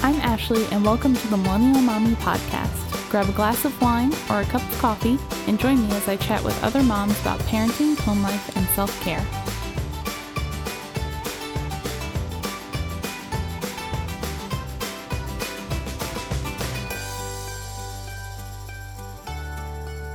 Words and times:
I'm 0.00 0.14
Ashley, 0.20 0.64
and 0.66 0.84
welcome 0.84 1.16
to 1.16 1.28
the 1.28 1.36
Millennial 1.36 1.82
Mommy 1.82 2.14
Podcast. 2.16 3.10
Grab 3.10 3.28
a 3.28 3.32
glass 3.32 3.64
of 3.64 3.80
wine 3.82 4.12
or 4.30 4.42
a 4.42 4.44
cup 4.44 4.62
of 4.62 4.78
coffee 4.78 5.18
and 5.48 5.58
join 5.58 5.82
me 5.82 5.90
as 5.96 6.06
I 6.06 6.16
chat 6.16 6.42
with 6.44 6.62
other 6.62 6.84
moms 6.84 7.20
about 7.20 7.40
parenting, 7.40 7.98
home 7.98 8.22
life, 8.22 8.56
and 8.56 8.64
self 8.68 8.98
care. 9.02 9.26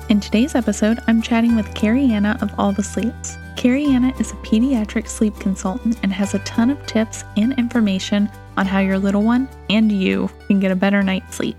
In 0.07 0.21
today's 0.21 0.55
episode, 0.55 0.99
I'm 1.07 1.21
chatting 1.21 1.57
with 1.57 1.73
Carianna 1.73 2.41
of 2.41 2.57
All 2.57 2.71
the 2.71 2.83
Sleeps. 2.83 3.35
Carianna 3.55 4.17
is 4.19 4.31
a 4.31 4.35
pediatric 4.35 5.09
sleep 5.09 5.37
consultant 5.39 5.99
and 6.03 6.13
has 6.13 6.33
a 6.33 6.39
ton 6.39 6.69
of 6.69 6.85
tips 6.85 7.25
and 7.35 7.53
information 7.59 8.29
on 8.57 8.65
how 8.65 8.79
your 8.79 8.99
little 8.99 9.23
one 9.23 9.47
and 9.69 9.91
you 9.91 10.29
can 10.47 10.59
get 10.59 10.71
a 10.71 10.75
better 10.75 11.01
night's 11.03 11.35
sleep. 11.35 11.57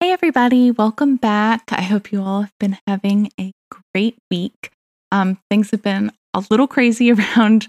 Hey, 0.00 0.12
everybody, 0.12 0.70
welcome 0.70 1.16
back. 1.16 1.64
I 1.72 1.82
hope 1.82 2.12
you 2.12 2.22
all 2.22 2.42
have 2.42 2.58
been 2.60 2.78
having 2.86 3.30
a 3.38 3.52
great 3.92 4.16
week. 4.30 4.70
Um, 5.10 5.38
things 5.50 5.70
have 5.72 5.82
been 5.82 6.12
a 6.34 6.44
little 6.50 6.68
crazy 6.68 7.12
around 7.12 7.68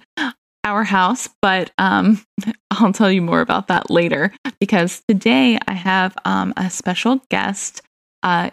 our 0.64 0.84
house, 0.84 1.28
but 1.42 1.72
um, 1.78 2.22
I'll 2.72 2.94
tell 2.94 3.12
you 3.12 3.22
more 3.22 3.42
about 3.42 3.68
that 3.68 3.90
later 3.90 4.32
because 4.60 5.02
today 5.08 5.58
I 5.68 5.74
have 5.74 6.16
um, 6.26 6.54
a 6.56 6.70
special 6.70 7.22
guest, 7.30 7.82
uh, 8.24 8.52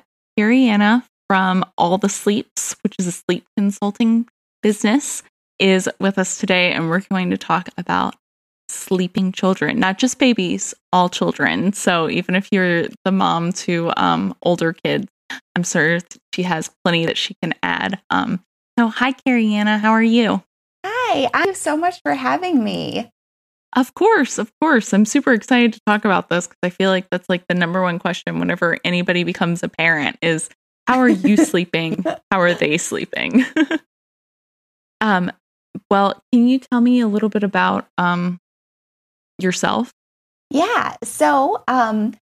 from 1.29 1.65
All 1.77 1.99
the 1.99 2.09
Sleeps, 2.09 2.77
which 2.83 2.95
is 2.99 3.07
a 3.07 3.13
sleep 3.13 3.45
consulting 3.57 4.29
business, 4.63 5.23
is 5.59 5.89
with 5.99 6.19
us 6.19 6.39
today, 6.39 6.73
and 6.73 6.89
we're 6.89 7.01
going 7.01 7.31
to 7.31 7.39
talk 7.39 7.69
about 7.77 8.15
sleeping 8.87 9.33
children, 9.33 9.79
not 9.79 9.99
just 9.99 10.19
babies, 10.19 10.75
all 10.93 11.09
children. 11.09 11.73
So 11.73 12.09
even 12.09 12.35
if 12.35 12.49
you're 12.53 12.87
the 13.05 13.13
mom 13.13 13.53
to 13.53 13.93
um, 13.97 14.35
older 14.43 14.73
kids, 14.73 15.09
I'm 15.57 15.65
sure 15.65 15.99
she 16.35 16.43
has 16.45 16.71
plenty 16.85 17.07
that 17.07 17.17
she 17.17 17.35
can 17.43 17.55
add. 17.63 18.01
Um, 18.11 18.43
so, 18.79 18.89
hi, 18.89 19.13
Carianna, 19.13 19.81
how 19.81 19.91
are 19.91 20.03
you? 20.03 20.43
Hi, 20.85 21.29
thank 21.33 21.47
you 21.47 21.55
so 21.55 21.77
much 21.77 22.01
for 22.03 22.15
having 22.15 22.63
me. 22.63 23.11
Of 23.75 23.95
course, 23.95 24.39
of 24.39 24.51
course. 24.61 24.93
I'm 24.93 25.05
super 25.05 25.33
excited 25.33 25.73
to 25.73 25.81
talk 25.87 26.05
about 26.05 26.29
this 26.29 26.47
because 26.47 26.59
I 26.63 26.71
feel 26.71 26.91
like 26.91 27.09
that's 27.11 27.29
like 27.29 27.45
the 27.49 27.55
number 27.55 27.83
one 27.83 27.99
question 27.99 28.39
whenever 28.39 28.79
anybody 28.85 29.25
becomes 29.25 29.63
a 29.63 29.69
parent 29.69 30.17
is 30.23 30.49
how 30.87 30.99
are 31.01 31.09
you 31.09 31.37
sleeping? 31.45 32.05
How 32.31 32.41
are 32.41 32.55
they 32.55 32.79
sleeping? 32.79 33.45
um, 35.01 35.33
well, 35.91 36.23
can 36.33 36.49
you 36.49 36.59
tell 36.59 36.81
me 36.81 37.01
a 37.01 37.09
little 37.09 37.29
bit 37.29 37.43
about 37.43 37.87
um, 37.99 38.39
yourself? 39.39 39.93
Yeah. 40.51 40.97
So, 41.03 41.63
um, 41.69 42.15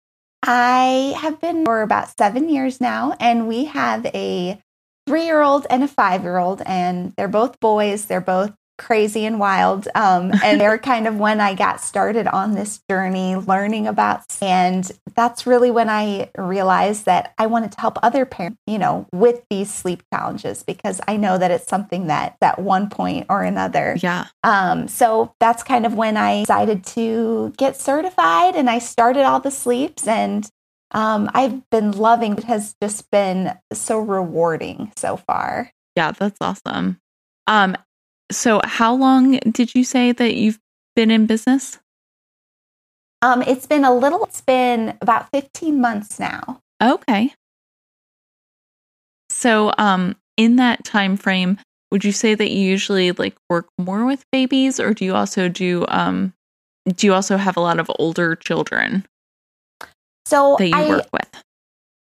I 0.44 1.16
have 1.18 1.40
been 1.40 1.64
for 1.66 1.82
about 1.82 2.18
seven 2.18 2.50
years 2.50 2.82
now, 2.82 3.16
and 3.20 3.48
we 3.48 3.66
have 3.66 4.06
a 4.08 4.62
three 5.08 5.26
year 5.26 5.42
old 5.42 5.66
and 5.70 5.84
a 5.84 5.88
five 5.88 6.24
year 6.24 6.38
old, 6.38 6.62
and 6.66 7.14
they're 7.18 7.28
both 7.28 7.60
boys. 7.60 8.06
They're 8.06 8.22
both 8.22 8.54
crazy 8.78 9.26
and 9.26 9.40
wild. 9.40 9.88
Um, 9.96 10.32
and 10.44 10.60
they're 10.60 10.78
kind 10.80 11.08
of 11.08 11.18
when 11.18 11.40
I 11.40 11.54
got 11.54 11.82
started 11.82 12.28
on 12.28 12.54
this 12.54 12.82
journey, 12.90 13.36
learning 13.36 13.88
about, 13.88 14.22
and 14.42 14.90
that's 15.16 15.46
really 15.46 15.72
when 15.72 15.90
I 15.90 16.30
realized 16.38 17.06
that 17.06 17.34
I 17.38 17.48
wanted 17.48 17.72
to 17.74 17.82
help 17.82 17.98
other 18.04 18.26
parents, 18.26 18.58
you 18.68 18.80
know, 18.80 19.08
with 19.12 19.44
these 19.50 19.74
sleep 19.74 20.04
challenges 20.14 20.64
because 20.64 21.00
I 21.08 21.18
know 21.18 21.38
that 21.38 21.52
it's 21.52 21.68
something 21.68 22.08
that 22.08 22.38
at 22.42 22.60
one 22.60 22.90
point 22.90 23.28
or 23.30 23.44
another. 23.44 23.98
Yeah. 24.02 24.28
Um, 24.44 24.88
so 24.88 25.34
that's 25.40 25.64
kind 25.64 25.86
of 25.86 25.94
when 25.94 26.18
I 26.18 26.42
decided 26.42 26.86
to 26.88 27.54
get 27.58 27.80
certified, 27.80 28.56
and 28.56 28.70
I 28.70 28.80
started 28.80 29.24
all 29.24 29.40
the 29.40 29.52
sleeps 29.52 30.08
and. 30.08 30.50
Um, 30.96 31.28
I've 31.34 31.68
been 31.72 31.92
loving 31.92 32.34
it 32.38 32.44
has 32.44 32.76
just 32.80 33.10
been 33.10 33.58
so 33.74 34.00
rewarding 34.00 34.94
so 34.96 35.18
far. 35.18 35.72
Yeah, 35.96 36.12
that's 36.12 36.38
awesome. 36.40 37.00
Um, 37.48 37.76
so, 38.36 38.62
how 38.64 38.94
long 38.94 39.40
did 39.52 39.76
you 39.76 39.84
say 39.84 40.12
that 40.12 40.36
you've 40.36 40.60
been 40.96 41.12
in 41.12 41.26
business? 41.26 41.80
Um, 43.22 43.42
it's 43.42 43.66
been 43.66 43.86
a 43.86 43.94
little. 43.94 44.26
It's 44.26 44.42
been 44.42 44.98
about 45.02 45.30
fifteen 45.32 45.80
months 45.80 46.20
now. 46.20 46.60
Okay. 46.82 47.34
So, 49.30 49.74
um, 49.78 50.16
in 50.38 50.58
that 50.58 50.84
time 50.84 51.18
frame, 51.18 51.58
would 51.92 52.04
you 52.04 52.12
say 52.12 52.36
that 52.36 52.52
you 52.52 52.60
usually 52.60 53.12
like 53.12 53.36
work 53.50 53.68
more 53.78 54.06
with 54.06 54.26
babies, 54.32 54.80
or 54.80 54.94
do 54.94 55.06
you 55.06 55.16
also 55.16 55.48
do 55.48 55.86
um, 55.88 56.34
do 56.88 57.08
you 57.08 57.14
also 57.14 57.38
have 57.38 57.56
a 57.56 57.62
lot 57.62 57.80
of 57.80 57.90
older 57.98 58.36
children? 58.36 59.06
So 60.26 60.56
that 60.60 60.68
you 60.68 60.76
I, 60.76 60.90
work 60.90 61.08
with. 61.14 61.44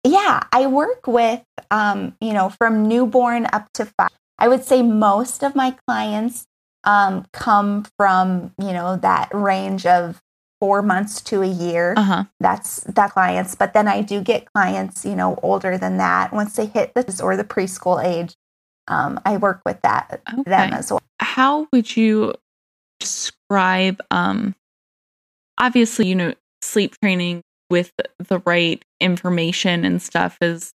Yeah, 0.05 0.43
I 0.53 0.67
work 0.67 1.07
with 1.07 1.43
um, 1.71 2.17
you 2.21 2.33
know 2.33 2.51
from 2.51 2.89
newborn 2.89 3.47
up 3.53 3.69
to 3.75 3.87
five. 3.87 4.11
I 4.43 4.49
would 4.49 4.65
say 4.65 4.83
most 4.83 5.45
of 5.45 5.55
my 5.55 5.77
clients 5.87 6.47
um, 6.83 7.27
come 7.33 7.87
from, 7.97 8.53
you 8.59 8.73
know, 8.73 8.97
that 8.97 9.29
range 9.33 9.87
of 9.87 10.21
four 10.59 10.83
months 10.83 11.21
to 11.23 11.43
a 11.43 11.47
year. 11.47 11.95
Uh-huh. 11.97 12.25
That's 12.41 12.81
that 12.81 13.13
clients. 13.13 13.55
But 13.55 13.73
then 13.73 13.87
I 13.87 14.03
do 14.03 14.21
get 14.21 14.53
clients, 14.53 15.05
you 15.05 15.15
know, 15.15 15.39
older 15.45 15.79
than 15.79 15.99
that. 15.99 16.33
Once 16.33 16.57
they 16.57 16.67
hit 16.67 16.93
this 16.95 17.21
or 17.21 17.37
the 17.37 17.45
preschool 17.45 18.05
age, 18.05 18.35
um, 18.89 19.21
I 19.25 19.37
work 19.37 19.63
with 19.65 19.81
that 19.83 20.23
Okay. 20.29 20.43
them 20.51 20.73
as 20.73 20.91
well. 20.91 21.01
How 21.21 21.69
would 21.73 21.97
you 21.97 22.35
describe 22.99 24.01
um 24.11 24.57
obviously, 25.57 26.09
you 26.09 26.17
know, 26.17 26.35
sleep 26.63 26.97
training 27.01 27.43
with 27.71 27.93
the 28.19 28.41
right 28.45 28.85
information 29.01 29.85
and 29.85 30.03
stuff 30.03 30.37
is 30.41 30.73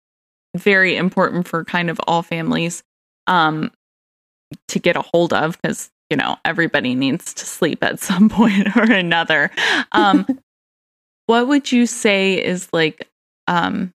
very 0.57 0.97
important 0.97 1.49
for 1.49 1.65
kind 1.65 1.91
of 1.91 2.01
all 2.07 2.23
families 2.23 2.85
um 3.27 3.71
to 4.69 4.79
get 4.79 4.97
a 4.97 5.03
hold 5.03 5.33
of 5.33 5.61
because 5.61 5.91
you 6.11 6.17
know 6.17 6.37
everybody 6.45 6.95
needs 6.95 7.35
to 7.35 7.47
sleep 7.47 7.83
at 7.83 8.01
some 8.01 8.29
point 8.29 8.77
or 8.77 8.85
another 8.85 9.51
um 9.93 10.27
what 11.27 11.49
would 11.49 11.71
you 11.73 11.87
say 11.87 12.35
is 12.43 12.69
like 12.73 13.09
um 13.49 13.93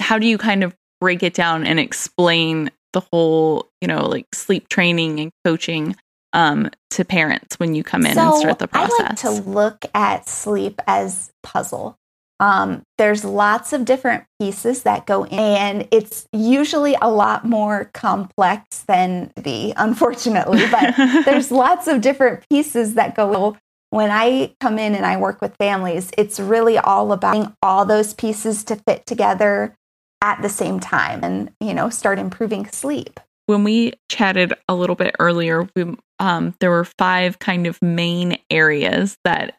how 0.00 0.18
do 0.18 0.26
you 0.26 0.38
kind 0.38 0.62
of 0.62 0.74
break 1.00 1.22
it 1.22 1.34
down 1.34 1.66
and 1.66 1.80
explain 1.80 2.70
the 2.92 3.00
whole 3.12 3.68
you 3.80 3.88
know 3.88 4.06
like 4.06 4.26
sleep 4.34 4.68
training 4.68 5.20
and 5.20 5.30
coaching 5.44 5.96
um 6.32 6.70
to 6.90 7.04
parents 7.04 7.58
when 7.58 7.74
you 7.74 7.82
come 7.82 8.06
in 8.06 8.18
and 8.18 8.34
start 8.36 8.58
the 8.58 8.68
process 8.68 9.00
I 9.00 9.02
like 9.02 9.16
to 9.16 9.30
look 9.50 9.84
at 9.94 10.28
sleep 10.28 10.80
as 10.86 11.32
puzzle. 11.42 11.96
Um, 12.44 12.82
there's 12.98 13.24
lots 13.24 13.72
of 13.72 13.86
different 13.86 14.24
pieces 14.38 14.82
that 14.82 15.06
go 15.06 15.24
in, 15.24 15.38
and 15.38 15.88
it's 15.90 16.28
usually 16.30 16.94
a 17.00 17.08
lot 17.08 17.46
more 17.46 17.90
complex 17.94 18.80
than 18.86 19.32
the, 19.34 19.72
unfortunately, 19.78 20.62
but 20.70 20.94
there's 21.24 21.50
lots 21.50 21.86
of 21.88 22.02
different 22.02 22.46
pieces 22.50 22.96
that 22.96 23.14
go. 23.14 23.56
When 23.88 24.10
I 24.10 24.54
come 24.60 24.78
in 24.78 24.94
and 24.94 25.06
I 25.06 25.16
work 25.16 25.40
with 25.40 25.56
families, 25.56 26.10
it's 26.18 26.38
really 26.38 26.76
all 26.76 27.12
about 27.12 27.54
all 27.62 27.86
those 27.86 28.12
pieces 28.12 28.62
to 28.64 28.76
fit 28.76 29.06
together 29.06 29.74
at 30.20 30.42
the 30.42 30.50
same 30.50 30.80
time 30.80 31.24
and, 31.24 31.50
you 31.60 31.72
know, 31.72 31.88
start 31.88 32.18
improving 32.18 32.66
sleep. 32.66 33.20
when 33.46 33.64
we 33.64 33.92
chatted 34.10 34.52
a 34.68 34.74
little 34.74 34.96
bit 34.96 35.14
earlier, 35.18 35.66
we, 35.74 35.96
um, 36.18 36.54
there 36.60 36.70
were 36.70 36.84
five 36.84 37.38
kind 37.38 37.66
of 37.66 37.80
main 37.80 38.36
areas 38.50 39.16
that 39.24 39.54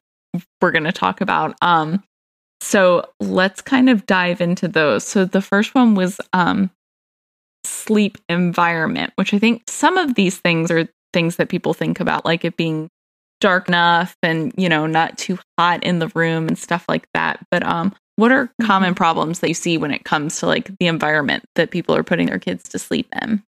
we're 0.61 0.71
going 0.71 0.83
to 0.83 0.91
talk 0.91 1.21
about. 1.21 1.55
Um, 1.61 2.03
so 2.61 3.05
let's 3.19 3.61
kind 3.61 3.89
of 3.89 4.05
dive 4.05 4.41
into 4.41 4.67
those. 4.67 5.03
So 5.03 5.25
the 5.25 5.41
first 5.41 5.75
one 5.75 5.95
was 5.95 6.19
um, 6.33 6.71
sleep 7.63 8.17
environment, 8.29 9.13
which 9.15 9.33
I 9.33 9.39
think 9.39 9.63
some 9.67 9.97
of 9.97 10.15
these 10.15 10.37
things 10.37 10.71
are 10.71 10.87
things 11.13 11.35
that 11.37 11.49
people 11.49 11.73
think 11.73 11.99
about, 11.99 12.25
like 12.25 12.45
it 12.45 12.57
being 12.57 12.89
dark 13.41 13.67
enough 13.67 14.15
and 14.23 14.53
you 14.57 14.69
know 14.69 14.87
not 14.87 15.17
too 15.17 15.37
hot 15.57 15.83
in 15.83 15.99
the 15.99 16.07
room 16.09 16.47
and 16.47 16.57
stuff 16.57 16.85
like 16.87 17.07
that. 17.13 17.39
But 17.51 17.63
um, 17.63 17.93
what 18.15 18.31
are 18.31 18.49
common 18.61 18.95
problems 18.95 19.39
that 19.39 19.49
you 19.49 19.53
see 19.53 19.77
when 19.77 19.91
it 19.91 20.05
comes 20.05 20.39
to 20.39 20.47
like 20.47 20.71
the 20.79 20.87
environment 20.87 21.43
that 21.55 21.71
people 21.71 21.95
are 21.95 22.03
putting 22.03 22.27
their 22.27 22.39
kids 22.39 22.67
to 22.69 22.79
sleep 22.79 23.07
in? 23.21 23.43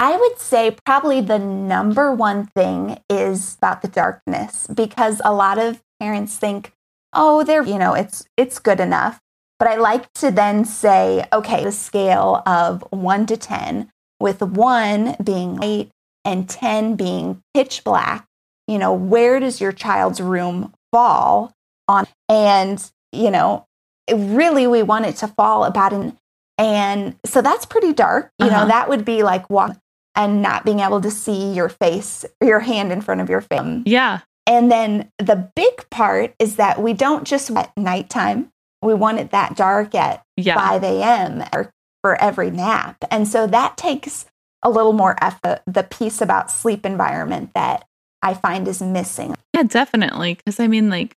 I 0.00 0.16
would 0.16 0.40
say 0.40 0.76
probably 0.84 1.20
the 1.20 1.38
number 1.38 2.12
one 2.12 2.46
thing 2.46 2.98
is 3.08 3.54
about 3.58 3.82
the 3.82 3.88
darkness 3.88 4.66
because 4.66 5.22
a 5.24 5.32
lot 5.32 5.58
of 5.58 5.80
parents 6.00 6.36
think, 6.36 6.72
oh, 7.12 7.44
they're, 7.44 7.64
you 7.64 7.78
know, 7.78 7.94
it's 7.94 8.24
it's 8.36 8.58
good 8.58 8.80
enough. 8.80 9.18
But 9.58 9.68
I 9.68 9.76
like 9.76 10.12
to 10.14 10.30
then 10.30 10.64
say, 10.64 11.24
okay, 11.32 11.62
the 11.62 11.70
scale 11.72 12.42
of 12.46 12.84
one 12.90 13.26
to 13.26 13.36
10, 13.36 13.90
with 14.18 14.42
one 14.42 15.14
being 15.22 15.56
light 15.56 15.90
and 16.24 16.48
10 16.48 16.96
being 16.96 17.40
pitch 17.54 17.84
black, 17.84 18.26
you 18.66 18.78
know, 18.78 18.92
where 18.92 19.38
does 19.38 19.60
your 19.60 19.70
child's 19.72 20.20
room 20.20 20.72
fall 20.90 21.52
on? 21.86 22.06
And, 22.28 22.84
you 23.12 23.30
know, 23.30 23.66
really 24.12 24.66
we 24.66 24.82
want 24.82 25.06
it 25.06 25.16
to 25.16 25.28
fall 25.28 25.64
about 25.64 25.92
an 25.92 26.16
and 26.58 27.16
so 27.24 27.40
that's 27.40 27.64
pretty 27.66 27.92
dark. 27.92 28.30
You 28.38 28.46
Uh-huh. 28.46 28.62
know, 28.62 28.66
that 28.68 28.88
would 28.88 29.04
be 29.04 29.22
like 29.22 29.48
walk 29.48 29.76
and 30.14 30.42
not 30.42 30.64
being 30.64 30.80
able 30.80 31.00
to 31.00 31.10
see 31.10 31.52
your 31.52 31.68
face, 31.68 32.24
your 32.42 32.60
hand 32.60 32.92
in 32.92 33.00
front 33.00 33.20
of 33.20 33.30
your 33.30 33.40
face. 33.40 33.82
Yeah. 33.86 34.20
And 34.46 34.70
then 34.70 35.10
the 35.18 35.50
big 35.54 35.88
part 35.90 36.34
is 36.38 36.56
that 36.56 36.82
we 36.82 36.92
don't 36.92 37.24
just 37.24 37.50
at 37.50 37.76
nighttime. 37.76 38.50
We 38.82 38.94
want 38.94 39.20
it 39.20 39.30
that 39.30 39.56
dark 39.56 39.94
at 39.94 40.22
Yeah. 40.36 40.54
5 40.56 40.82
a.m. 40.82 41.44
or 41.52 41.70
for 42.02 42.20
every 42.20 42.50
nap. 42.50 42.96
And 43.10 43.28
so 43.28 43.46
that 43.46 43.76
takes 43.76 44.26
a 44.64 44.70
little 44.70 44.92
more 44.92 45.16
effort, 45.22 45.60
the 45.66 45.82
piece 45.84 46.20
about 46.20 46.50
sleep 46.50 46.84
environment 46.84 47.50
that 47.54 47.84
I 48.22 48.34
find 48.34 48.66
is 48.68 48.80
missing. 48.82 49.34
Yeah, 49.54 49.64
definitely. 49.64 50.34
Because 50.34 50.58
I 50.60 50.66
mean, 50.66 50.90
like, 50.90 51.14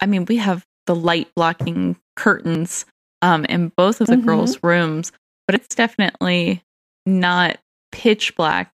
I 0.00 0.06
mean, 0.06 0.24
we 0.26 0.36
have 0.36 0.64
the 0.86 0.94
light 0.94 1.28
blocking 1.34 1.96
curtains 2.16 2.84
um, 3.20 3.44
in 3.44 3.72
both 3.76 4.00
of 4.00 4.08
the 4.08 4.16
Mhm. 4.16 4.24
girls' 4.26 4.58
rooms, 4.64 5.12
but 5.46 5.54
it's 5.54 5.74
definitely 5.76 6.62
not 7.06 7.58
pitch 7.92 8.34
black 8.36 8.71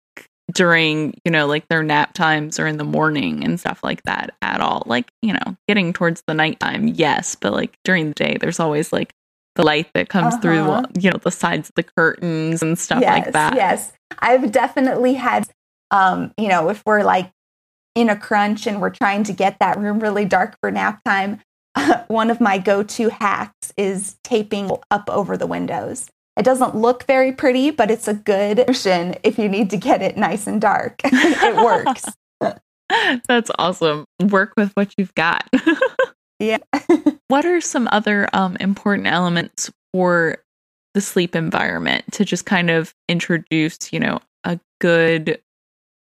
during, 0.55 1.13
you 1.23 1.31
know, 1.31 1.45
like 1.45 1.67
their 1.67 1.83
nap 1.83 2.13
times 2.13 2.59
or 2.59 2.65
in 2.65 2.77
the 2.77 2.83
morning 2.83 3.43
and 3.43 3.59
stuff 3.59 3.83
like 3.83 4.01
that 4.03 4.33
at 4.41 4.61
all. 4.61 4.83
Like, 4.85 5.07
you 5.21 5.33
know, 5.33 5.55
getting 5.67 5.93
towards 5.93 6.23
the 6.27 6.33
nighttime, 6.33 6.87
yes, 6.87 7.35
but 7.35 7.53
like 7.53 7.77
during 7.83 8.07
the 8.07 8.13
day, 8.15 8.37
there's 8.39 8.59
always 8.59 8.91
like 8.91 9.13
the 9.55 9.63
light 9.63 9.89
that 9.93 10.09
comes 10.09 10.35
through, 10.37 10.61
Uh-huh. 10.63 10.85
you 10.99 11.11
know, 11.11 11.17
the 11.21 11.31
sides 11.31 11.69
of 11.69 11.75
the 11.75 11.83
curtains 11.83 12.63
and 12.63 12.79
stuff 12.79 13.01
yes, 13.01 13.25
like 13.25 13.33
that. 13.33 13.55
Yes. 13.55 13.93
I've 14.19 14.51
definitely 14.51 15.13
had, 15.13 15.47
um, 15.91 16.33
you 16.37 16.47
know, 16.47 16.69
if 16.69 16.81
we're 16.85 17.03
like 17.03 17.31
in 17.93 18.09
a 18.09 18.15
crunch 18.15 18.65
and 18.65 18.81
we're 18.81 18.89
trying 18.89 19.23
to 19.23 19.33
get 19.33 19.59
that 19.59 19.77
room 19.77 19.99
really 19.99 20.25
dark 20.25 20.57
for 20.61 20.71
nap 20.71 21.01
time, 21.05 21.41
one 22.07 22.29
of 22.29 22.39
my 22.39 22.57
go 22.57 22.81
to 22.81 23.09
hacks 23.09 23.73
is 23.77 24.15
taping 24.23 24.71
up 24.89 25.09
over 25.09 25.35
the 25.37 25.47
windows. 25.47 26.09
It 26.37 26.43
doesn't 26.43 26.75
look 26.75 27.05
very 27.05 27.31
pretty, 27.31 27.71
but 27.71 27.89
it's 27.89 28.07
a 28.07 28.13
good 28.13 28.59
option 28.69 29.15
if 29.23 29.37
you 29.39 29.47
need 29.47 29.69
to 29.69 29.77
get 29.77 30.01
it 30.01 30.17
nice 30.17 30.47
and 30.47 30.59
dark. 30.59 30.99
it 31.03 31.55
works. 31.55 32.05
That's 33.27 33.49
awesome. 33.57 34.05
Work 34.21 34.53
with 34.57 34.71
what 34.73 34.93
you've 34.97 35.15
got. 35.15 35.47
Yeah. 36.37 36.57
what 37.29 37.45
are 37.45 37.61
some 37.61 37.87
other 37.93 38.27
um, 38.33 38.57
important 38.59 39.07
elements 39.07 39.71
for 39.93 40.39
the 40.93 40.99
sleep 40.99 41.33
environment 41.33 42.03
to 42.11 42.25
just 42.25 42.45
kind 42.45 42.69
of 42.69 42.93
introduce, 43.07 43.93
you 43.93 44.01
know, 44.01 44.19
a 44.43 44.59
good, 44.81 45.41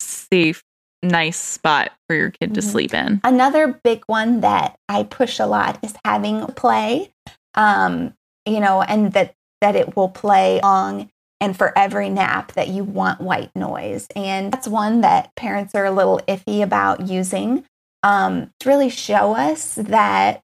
safe, 0.00 0.64
nice 1.04 1.36
spot 1.38 1.92
for 2.08 2.16
your 2.16 2.30
kid 2.32 2.52
to 2.54 2.60
Mhm. 2.60 2.64
sleep 2.64 2.94
in? 2.94 3.20
Another 3.22 3.80
big 3.84 4.02
one 4.08 4.40
that 4.40 4.76
I 4.88 5.04
push 5.04 5.38
a 5.38 5.46
lot 5.46 5.78
is 5.84 5.94
having 6.04 6.44
play, 6.48 7.12
um, 7.54 8.12
you 8.44 8.58
know, 8.58 8.82
and 8.82 9.12
that 9.12 9.34
that 9.60 9.76
it 9.76 9.96
will 9.96 10.08
play 10.08 10.60
long 10.62 11.10
and 11.40 11.56
for 11.56 11.76
every 11.78 12.08
nap 12.08 12.52
that 12.52 12.68
you 12.68 12.82
want 12.84 13.20
white 13.20 13.54
noise. 13.54 14.06
And 14.16 14.52
that's 14.52 14.66
one 14.68 15.02
that 15.02 15.34
parents 15.36 15.74
are 15.74 15.84
a 15.84 15.90
little 15.90 16.20
iffy 16.28 16.62
about 16.62 17.06
using 17.08 17.64
um, 18.02 18.50
to 18.60 18.68
really 18.68 18.88
show 18.90 19.34
us 19.34 19.74
that 19.76 20.40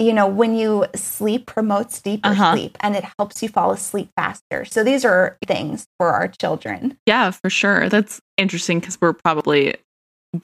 you 0.00 0.12
know 0.12 0.26
when 0.26 0.56
you 0.56 0.86
sleep 0.96 1.46
promotes 1.46 2.02
deeper 2.02 2.28
Uh-huh. 2.30 2.52
sleep 2.52 2.76
and 2.80 2.96
it 2.96 3.04
helps 3.16 3.42
you 3.44 3.48
fall 3.48 3.70
asleep 3.70 4.10
faster. 4.16 4.64
So 4.64 4.82
these 4.82 5.04
are 5.04 5.36
things 5.46 5.86
for 5.98 6.10
our 6.10 6.26
children. 6.28 6.98
Yeah, 7.06 7.30
for 7.30 7.48
sure. 7.48 7.88
That's 7.88 8.20
interesting 8.36 8.80
because 8.80 8.98
we're 9.00 9.12
probably 9.12 9.76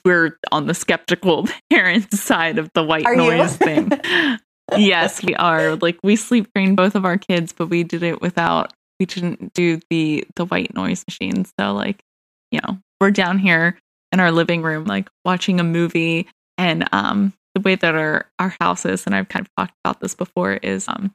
we're 0.05 0.37
on 0.53 0.67
the 0.67 0.73
skeptical 0.73 1.47
parent 1.69 2.13
side 2.13 2.57
of 2.59 2.69
the 2.73 2.83
white 2.83 3.05
Are 3.05 3.15
noise 3.15 3.57
thing. 3.57 3.91
yes, 4.77 5.23
we 5.23 5.35
are. 5.35 5.75
Like 5.75 5.99
we 6.03 6.15
sleep 6.15 6.51
trained 6.53 6.77
both 6.77 6.95
of 6.95 7.05
our 7.05 7.17
kids, 7.17 7.53
but 7.53 7.67
we 7.67 7.83
did 7.83 8.03
it 8.03 8.21
without 8.21 8.73
we 8.99 9.05
didn't 9.05 9.53
do 9.53 9.79
the 9.89 10.25
the 10.35 10.45
white 10.45 10.73
noise 10.75 11.03
machine. 11.07 11.45
So 11.59 11.73
like, 11.73 12.03
you 12.51 12.59
know, 12.61 12.77
we're 12.99 13.11
down 13.11 13.39
here 13.39 13.79
in 14.11 14.19
our 14.19 14.31
living 14.31 14.61
room 14.61 14.85
like 14.85 15.09
watching 15.25 15.59
a 15.59 15.63
movie 15.63 16.27
and 16.57 16.87
um 16.91 17.33
the 17.55 17.61
way 17.61 17.75
that 17.75 17.95
our 17.95 18.29
our 18.39 18.55
house 18.61 18.85
is 18.85 19.05
and 19.05 19.15
I've 19.15 19.29
kind 19.29 19.45
of 19.45 19.49
talked 19.57 19.75
about 19.83 19.99
this 20.01 20.15
before 20.15 20.53
is 20.53 20.87
um 20.87 21.13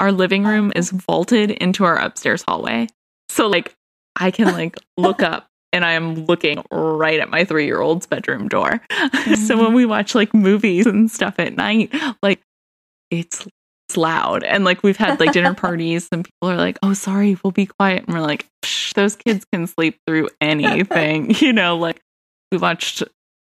our 0.00 0.12
living 0.12 0.44
room 0.44 0.72
is 0.74 0.90
vaulted 0.90 1.50
into 1.50 1.84
our 1.84 1.96
upstairs 1.96 2.44
hallway. 2.46 2.86
So 3.30 3.48
like 3.48 3.74
I 4.18 4.30
can 4.30 4.52
like 4.52 4.76
look 4.96 5.22
up 5.22 5.46
and 5.72 5.84
I 5.84 5.92
am 5.92 6.24
looking 6.26 6.62
right 6.70 7.20
at 7.20 7.28
my 7.28 7.44
3-year-old's 7.44 8.06
bedroom 8.06 8.48
door. 8.48 8.80
so 9.46 9.58
when 9.58 9.74
we 9.74 9.84
watch 9.84 10.14
like 10.14 10.32
movies 10.32 10.86
and 10.86 11.10
stuff 11.10 11.34
at 11.38 11.54
night, 11.54 11.94
like 12.22 12.40
it's 13.10 13.46
it's 13.88 13.96
loud. 13.96 14.42
And 14.42 14.64
like 14.64 14.82
we've 14.82 14.96
had 14.96 15.20
like 15.20 15.32
dinner 15.32 15.54
parties 15.66 16.08
and 16.10 16.24
people 16.24 16.50
are 16.50 16.56
like 16.56 16.78
oh 16.82 16.94
sorry 16.94 17.36
we'll 17.42 17.52
be 17.52 17.66
quiet. 17.66 18.04
And 18.06 18.14
we're 18.14 18.22
like 18.22 18.46
Psh, 18.62 18.94
those 18.94 19.16
kids 19.16 19.44
can 19.52 19.66
sleep 19.66 19.98
through 20.06 20.28
anything 20.40 21.30
you 21.38 21.52
know 21.52 21.76
like 21.76 22.00
we 22.50 22.58
watched 22.58 23.02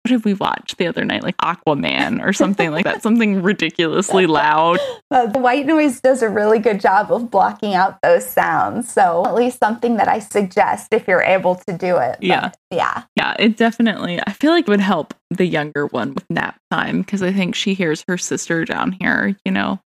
what 0.06 0.10
did 0.10 0.24
we 0.24 0.34
watch 0.34 0.76
the 0.78 0.86
other 0.86 1.04
night 1.04 1.24
like 1.24 1.36
aquaman 1.38 2.24
or 2.24 2.32
something 2.32 2.70
like 2.70 2.84
that 2.84 3.02
something 3.02 3.42
ridiculously 3.42 4.24
loud 4.28 4.78
Uh, 5.10 5.26
the 5.26 5.40
white 5.40 5.66
noise 5.66 6.00
does 6.00 6.22
a 6.22 6.28
really 6.28 6.60
good 6.60 6.80
job 6.80 7.10
of 7.10 7.28
blocking 7.28 7.74
out 7.74 7.98
those 8.02 8.24
sounds. 8.24 8.92
So, 8.92 9.24
at 9.24 9.34
least 9.34 9.58
something 9.58 9.96
that 9.96 10.06
I 10.08 10.18
suggest 10.20 10.92
if 10.92 11.06
you're 11.08 11.22
able 11.22 11.56
to 11.56 11.76
do 11.76 11.96
it. 11.96 12.16
But, 12.18 12.22
Yeah. 12.22 12.50
Yeah. 12.70 13.02
yeah 13.16 13.34
it 13.38 13.56
definitely 13.56 14.20
i 14.24 14.32
feel 14.32 14.52
like 14.52 14.66
it 14.68 14.70
would 14.70 14.80
help 14.80 15.12
the 15.30 15.44
younger 15.46 15.86
one 15.86 16.14
with 16.14 16.24
nap 16.30 16.56
time 16.70 17.00
because 17.00 17.22
i 17.22 17.32
think 17.32 17.54
she 17.56 17.74
hears 17.74 18.04
her 18.08 18.16
sister 18.18 18.64
down 18.64 18.92
here 18.92 19.36
you 19.44 19.50
know 19.52 19.80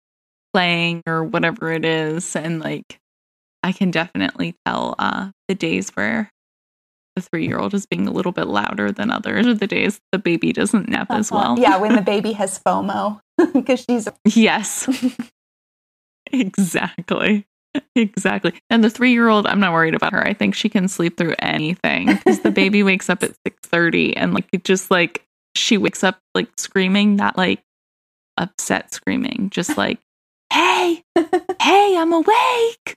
playing 0.53 1.03
or 1.07 1.25
whatever 1.25 1.73
it 1.73 1.85
is 1.85 2.37
and 2.37 2.61
like 2.61 2.99
i 3.63 3.73
can 3.73 3.91
definitely 3.91 4.55
tell 4.67 4.95
uh 4.99 5.31
the 5.49 5.55
days 5.55 5.91
where 5.95 6.31
the 7.17 7.23
three 7.23 7.47
year 7.47 7.59
old 7.59 7.75
is 7.75 7.87
being 7.87 8.07
a 8.07 8.13
little 8.13 8.33
bit 8.33 8.47
louder 8.47 8.93
than 8.93 9.11
others 9.11 9.47
or 9.47 9.55
the 9.55 9.67
days 9.67 10.01
the 10.13 10.19
baby 10.19 10.53
doesn't 10.53 10.89
nap 10.89 11.09
as 11.11 11.31
well. 11.31 11.53
Uh-huh. 11.53 11.61
Yeah, 11.61 11.77
when 11.79 11.95
the 11.95 12.03
baby 12.15 12.33
has 12.33 12.59
FOMO 12.59 13.21
because 13.53 13.85
she's 13.89 14.09
yes. 14.25 14.89
Exactly. 16.33 17.45
Exactly. 17.97 18.55
And 18.69 18.85
the 18.85 18.91
three 18.91 19.13
year 19.13 19.29
old 19.29 19.47
i'm 19.47 19.59
not 19.59 19.73
worried 19.73 19.95
about 19.95 20.13
her. 20.13 20.25
I 20.25 20.33
think 20.33 20.55
she 20.55 20.69
can 20.69 20.87
sleep 20.87 21.17
through 21.17 21.35
anything 21.41 22.07
because 22.07 22.41
the 22.41 22.51
baby 22.53 22.83
wakes 22.83 23.11
up 23.11 23.23
at 23.25 23.33
6.30 23.47 24.15
and 24.17 24.33
like 24.35 24.47
it 24.53 24.63
just 24.63 24.91
like 24.91 25.25
she 25.57 25.77
wakes 25.77 26.05
up 26.05 26.19
like 26.35 26.49
screaming 26.57 27.17
not 27.17 27.37
like 27.37 27.63
upset 28.37 28.95
screaming 28.95 29.51
just 29.51 29.77
like 29.77 29.99
hey! 30.53 31.03
Hey 31.61 31.97
i'm 31.97 32.13
awake 32.13 32.97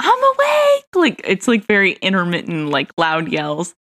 i'm 0.00 0.24
awake 0.24 0.84
like 0.94 1.20
it's 1.24 1.46
like 1.46 1.64
very 1.66 1.92
intermittent 2.02 2.70
like 2.70 2.90
loud 2.96 3.28
yells 3.28 3.74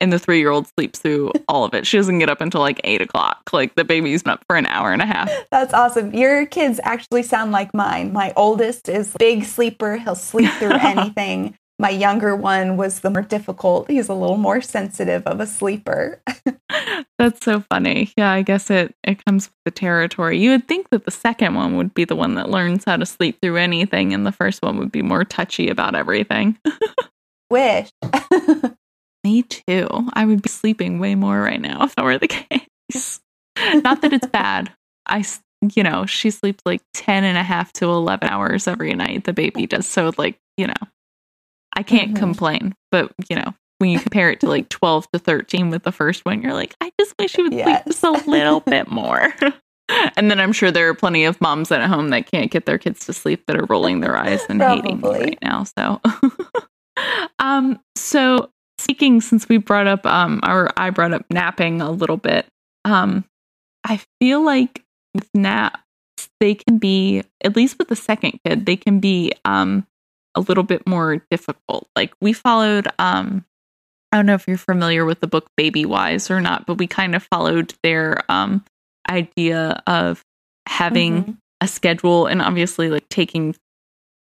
and 0.00 0.12
the 0.12 0.18
three 0.18 0.38
year 0.38 0.50
old 0.50 0.66
sleeps 0.76 0.98
through 0.98 1.32
all 1.48 1.64
of 1.64 1.74
it 1.74 1.86
she 1.86 1.96
doesn't 1.96 2.18
get 2.18 2.28
up 2.28 2.40
until 2.40 2.60
like 2.60 2.80
eight 2.84 3.00
o'clock 3.00 3.50
like 3.52 3.74
the 3.74 3.84
baby's 3.84 4.22
been 4.22 4.32
up 4.32 4.44
for 4.48 4.56
an 4.56 4.66
hour 4.66 4.92
and 4.92 5.02
a 5.02 5.06
half 5.06 5.30
That's 5.50 5.72
awesome. 5.72 6.14
Your 6.14 6.46
kids 6.46 6.78
actually 6.84 7.22
sound 7.22 7.52
like 7.52 7.72
mine. 7.74 8.12
My 8.12 8.32
oldest 8.36 8.88
is 8.88 9.14
big 9.18 9.44
sleeper. 9.44 9.96
He'll 9.96 10.14
sleep 10.14 10.50
through 10.52 10.72
anything. 10.80 11.56
My 11.80 11.90
younger 11.90 12.34
one 12.34 12.76
was 12.76 13.00
the 13.00 13.10
more 13.10 13.22
difficult. 13.22 13.88
He's 13.88 14.08
a 14.08 14.14
little 14.14 14.36
more 14.36 14.60
sensitive 14.60 15.24
of 15.26 15.38
a 15.38 15.46
sleeper. 15.46 16.20
That's 17.18 17.44
so 17.44 17.60
funny. 17.70 18.12
Yeah, 18.16 18.32
I 18.32 18.42
guess 18.42 18.68
it 18.68 18.96
it 19.04 19.24
comes 19.24 19.46
with 19.46 19.56
the 19.64 19.70
territory. 19.70 20.38
You 20.38 20.50
would 20.50 20.66
think 20.66 20.90
that 20.90 21.04
the 21.04 21.12
second 21.12 21.54
one 21.54 21.76
would 21.76 21.94
be 21.94 22.04
the 22.04 22.16
one 22.16 22.34
that 22.34 22.50
learns 22.50 22.84
how 22.84 22.96
to 22.96 23.06
sleep 23.06 23.38
through 23.40 23.58
anything, 23.58 24.12
and 24.12 24.26
the 24.26 24.32
first 24.32 24.60
one 24.62 24.78
would 24.78 24.90
be 24.90 25.02
more 25.02 25.24
touchy 25.24 25.68
about 25.68 25.94
everything. 25.94 26.58
Wish. 27.50 27.90
Me 29.24 29.42
too. 29.42 29.88
I 30.14 30.24
would 30.24 30.42
be 30.42 30.48
sleeping 30.48 30.98
way 30.98 31.14
more 31.14 31.40
right 31.40 31.60
now 31.60 31.84
if 31.84 31.94
that 31.94 32.04
were 32.04 32.18
the 32.18 32.28
case. 32.28 33.20
Not 33.56 34.02
that 34.02 34.12
it's 34.12 34.26
bad. 34.26 34.72
I 35.06 35.24
you 35.74 35.82
know, 35.82 36.06
she 36.06 36.30
sleeps 36.30 36.62
like 36.64 36.82
10 36.94 37.24
and 37.24 37.36
a 37.36 37.42
half 37.42 37.72
to 37.74 37.86
11 37.86 38.28
hours 38.28 38.68
every 38.68 38.94
night. 38.94 39.24
The 39.24 39.32
baby 39.32 39.66
does. 39.66 39.86
So, 39.86 40.12
like, 40.16 40.38
you 40.56 40.68
know, 40.68 40.74
I 41.78 41.82
can't 41.84 42.12
Mhm. 42.14 42.18
complain. 42.18 42.74
But, 42.90 43.12
you 43.28 43.36
know, 43.36 43.54
when 43.78 43.90
you 43.90 44.00
compare 44.00 44.30
it 44.30 44.40
to 44.40 44.48
like 44.48 44.68
12 44.68 45.08
to 45.12 45.18
13 45.20 45.70
with 45.70 45.84
the 45.84 45.92
first 45.92 46.24
one, 46.24 46.42
you're 46.42 46.52
like, 46.52 46.74
I 46.80 46.90
just 46.98 47.14
wish 47.18 47.30
she 47.30 47.42
would 47.42 47.52
Yes. 47.54 47.84
sleep 47.84 47.86
just 47.86 48.02
a 48.04 48.30
little 48.30 48.58
bit 48.60 48.90
more. 48.90 49.32
and 50.16 50.28
then 50.28 50.40
I'm 50.40 50.52
sure 50.52 50.72
there 50.72 50.88
are 50.88 50.94
plenty 50.94 51.24
of 51.24 51.40
moms 51.40 51.70
at 51.70 51.88
home 51.88 52.08
that 52.10 52.30
can't 52.30 52.50
get 52.50 52.66
their 52.66 52.78
kids 52.78 53.06
to 53.06 53.12
sleep 53.12 53.44
that 53.46 53.56
are 53.56 53.64
rolling 53.66 54.00
their 54.00 54.16
eyes 54.16 54.44
and 54.48 54.60
hating 54.60 55.00
me 55.00 55.08
right 55.08 55.38
now. 55.40 55.62
So, 55.78 56.00
um, 57.38 57.78
so 57.96 58.50
speaking 58.78 59.20
since 59.20 59.48
we 59.48 59.56
brought 59.58 59.86
up 59.86 60.04
um 60.06 60.40
or 60.46 60.70
I 60.76 60.90
brought 60.90 61.12
up 61.12 61.24
napping 61.30 61.80
a 61.80 61.90
little 61.90 62.16
bit, 62.16 62.46
um, 62.84 63.24
I 63.84 64.00
feel 64.20 64.42
like 64.42 64.84
with 65.14 65.28
naps 65.34 65.78
they 66.40 66.54
can 66.54 66.78
be 66.78 67.22
at 67.42 67.54
least 67.56 67.78
with 67.78 67.88
the 67.88 67.96
second 67.96 68.38
kid 68.44 68.66
they 68.66 68.76
can 68.76 68.98
be 69.00 69.32
um 69.44 69.86
a 70.38 70.40
little 70.40 70.64
bit 70.64 70.86
more 70.86 71.16
difficult. 71.30 71.88
Like 71.96 72.12
we 72.20 72.32
followed 72.32 72.88
um 72.98 73.44
I 74.12 74.16
don't 74.16 74.24
know 74.26 74.34
if 74.34 74.48
you're 74.48 74.56
familiar 74.56 75.04
with 75.04 75.20
the 75.20 75.26
book 75.26 75.50
Babywise 75.60 76.30
or 76.30 76.40
not, 76.40 76.64
but 76.66 76.78
we 76.78 76.86
kind 76.86 77.14
of 77.14 77.22
followed 77.24 77.74
their 77.82 78.22
um 78.30 78.64
idea 79.10 79.82
of 79.86 80.24
having 80.66 81.24
Mhm. 81.24 81.36
a 81.62 81.68
schedule 81.68 82.26
and 82.26 82.40
obviously 82.42 82.88
like 82.90 83.08
taking 83.08 83.54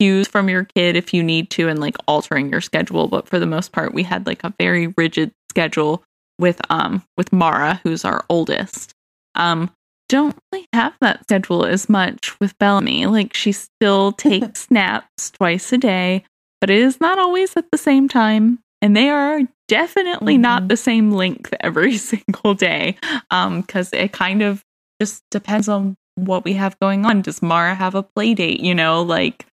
cues 0.00 0.28
from 0.28 0.48
your 0.48 0.64
kid 0.64 0.96
if 0.96 1.14
you 1.14 1.22
need 1.22 1.50
to 1.50 1.68
and 1.68 1.80
like 1.80 1.96
altering 2.08 2.50
your 2.50 2.60
schedule 2.60 3.06
but 3.08 3.28
for 3.28 3.38
the 3.38 3.46
most 3.46 3.72
part 3.72 3.94
we 3.94 4.02
had 4.02 4.26
like 4.26 4.42
a 4.44 4.52
very 4.58 4.88
rigid 4.98 5.30
schedule 5.50 6.02
with 6.38 6.60
um 6.70 7.02
with 7.16 7.32
Mara 7.32 7.80
who's 7.84 8.04
our 8.04 8.24
oldest 8.28 8.92
um, 9.36 9.70
don't 10.14 10.38
really 10.52 10.68
have 10.72 10.94
that 11.00 11.24
schedule 11.24 11.64
as 11.64 11.88
much 11.88 12.38
with 12.38 12.56
Bellamy. 12.58 13.06
Like 13.06 13.34
she 13.34 13.50
still 13.50 14.12
takes 14.28 14.70
naps 14.70 15.32
twice 15.32 15.72
a 15.72 15.78
day, 15.78 16.24
but 16.60 16.70
it 16.70 16.78
is 16.78 17.00
not 17.00 17.18
always 17.18 17.56
at 17.56 17.68
the 17.72 17.78
same 17.78 18.06
time. 18.06 18.60
And 18.80 18.96
they 18.96 19.08
are 19.08 19.40
definitely 19.66 20.34
mm-hmm. 20.34 20.42
not 20.42 20.68
the 20.68 20.76
same 20.76 21.10
length 21.10 21.52
every 21.60 21.96
single 21.96 22.54
day. 22.54 22.96
Um, 23.32 23.62
because 23.62 23.92
it 23.92 24.12
kind 24.12 24.40
of 24.40 24.62
just 25.02 25.24
depends 25.32 25.68
on 25.68 25.96
what 26.14 26.44
we 26.44 26.52
have 26.52 26.78
going 26.78 27.04
on. 27.04 27.22
Does 27.22 27.42
Mara 27.42 27.74
have 27.74 27.96
a 27.96 28.04
play 28.04 28.34
date? 28.34 28.60
You 28.60 28.74
know, 28.74 29.02
like 29.02 29.46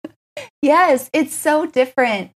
Yes, 0.61 1.09
it's 1.13 1.33
so 1.33 1.67
different 1.67 2.31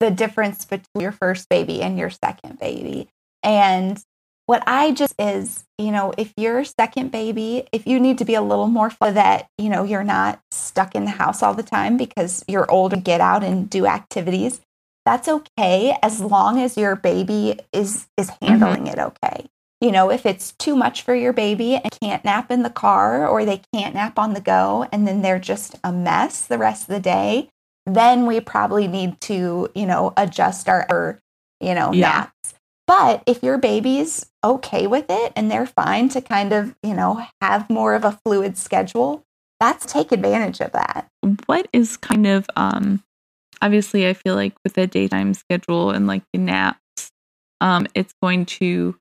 the 0.00 0.10
difference 0.10 0.64
between 0.64 1.02
your 1.02 1.12
first 1.12 1.48
baby 1.48 1.82
and 1.82 1.96
your 1.96 2.10
second 2.10 2.58
baby. 2.58 3.08
And 3.44 4.02
what 4.50 4.64
I 4.66 4.90
just 4.90 5.14
is, 5.16 5.62
you 5.78 5.92
know, 5.92 6.12
if 6.18 6.32
you're 6.36 6.64
second 6.64 7.12
baby, 7.12 7.68
if 7.70 7.86
you 7.86 8.00
need 8.00 8.18
to 8.18 8.24
be 8.24 8.34
a 8.34 8.42
little 8.42 8.66
more 8.66 8.90
so 8.90 9.12
that, 9.12 9.46
you 9.58 9.68
know, 9.68 9.84
you're 9.84 10.02
not 10.02 10.40
stuck 10.50 10.96
in 10.96 11.04
the 11.04 11.12
house 11.12 11.40
all 11.40 11.54
the 11.54 11.62
time 11.62 11.96
because 11.96 12.44
you're 12.48 12.68
older, 12.68 12.96
get 12.96 13.20
out 13.20 13.44
and 13.44 13.70
do 13.70 13.86
activities, 13.86 14.60
that's 15.06 15.28
okay 15.28 15.96
as 16.02 16.20
long 16.20 16.58
as 16.58 16.76
your 16.76 16.96
baby 16.96 17.60
is 17.72 18.08
is 18.16 18.28
mm-hmm. 18.28 18.46
handling 18.46 18.86
mm-hmm. 18.86 18.98
it 18.98 19.14
okay. 19.22 19.46
You 19.80 19.92
know, 19.92 20.10
if 20.10 20.26
it's 20.26 20.50
too 20.58 20.74
much 20.74 21.02
for 21.02 21.14
your 21.14 21.32
baby 21.32 21.76
and 21.76 21.96
can't 22.02 22.24
nap 22.24 22.50
in 22.50 22.64
the 22.64 22.70
car 22.70 23.28
or 23.28 23.44
they 23.44 23.62
can't 23.72 23.94
nap 23.94 24.18
on 24.18 24.34
the 24.34 24.40
go 24.40 24.88
and 24.90 25.06
then 25.06 25.22
they're 25.22 25.38
just 25.38 25.76
a 25.84 25.92
mess 25.92 26.44
the 26.44 26.58
rest 26.58 26.88
of 26.88 26.88
the 26.88 26.98
day, 26.98 27.50
then 27.86 28.26
we 28.26 28.40
probably 28.40 28.88
need 28.88 29.20
to, 29.20 29.70
you 29.76 29.86
know, 29.86 30.12
adjust 30.16 30.68
our, 30.68 31.20
you 31.60 31.76
know, 31.76 31.92
yeah. 31.92 32.26
naps. 32.42 32.54
But 32.90 33.22
if 33.24 33.44
your 33.44 33.56
baby's 33.56 34.26
okay 34.42 34.88
with 34.88 35.04
it 35.08 35.32
and 35.36 35.48
they're 35.48 35.64
fine 35.64 36.08
to 36.08 36.20
kind 36.20 36.52
of, 36.52 36.74
you 36.82 36.92
know, 36.92 37.24
have 37.40 37.70
more 37.70 37.94
of 37.94 38.04
a 38.04 38.18
fluid 38.24 38.58
schedule, 38.58 39.22
that's 39.60 39.86
take 39.86 40.10
advantage 40.10 40.60
of 40.60 40.72
that. 40.72 41.06
What 41.46 41.68
is 41.72 41.96
kind 41.96 42.26
of 42.26 42.48
um 42.56 43.00
obviously 43.62 44.08
I 44.08 44.14
feel 44.14 44.34
like 44.34 44.54
with 44.64 44.76
a 44.76 44.88
daytime 44.88 45.34
schedule 45.34 45.90
and 45.92 46.08
like 46.08 46.24
the 46.32 46.40
naps, 46.40 47.12
um, 47.60 47.86
it's 47.94 48.12
going 48.20 48.44
to 48.46 48.96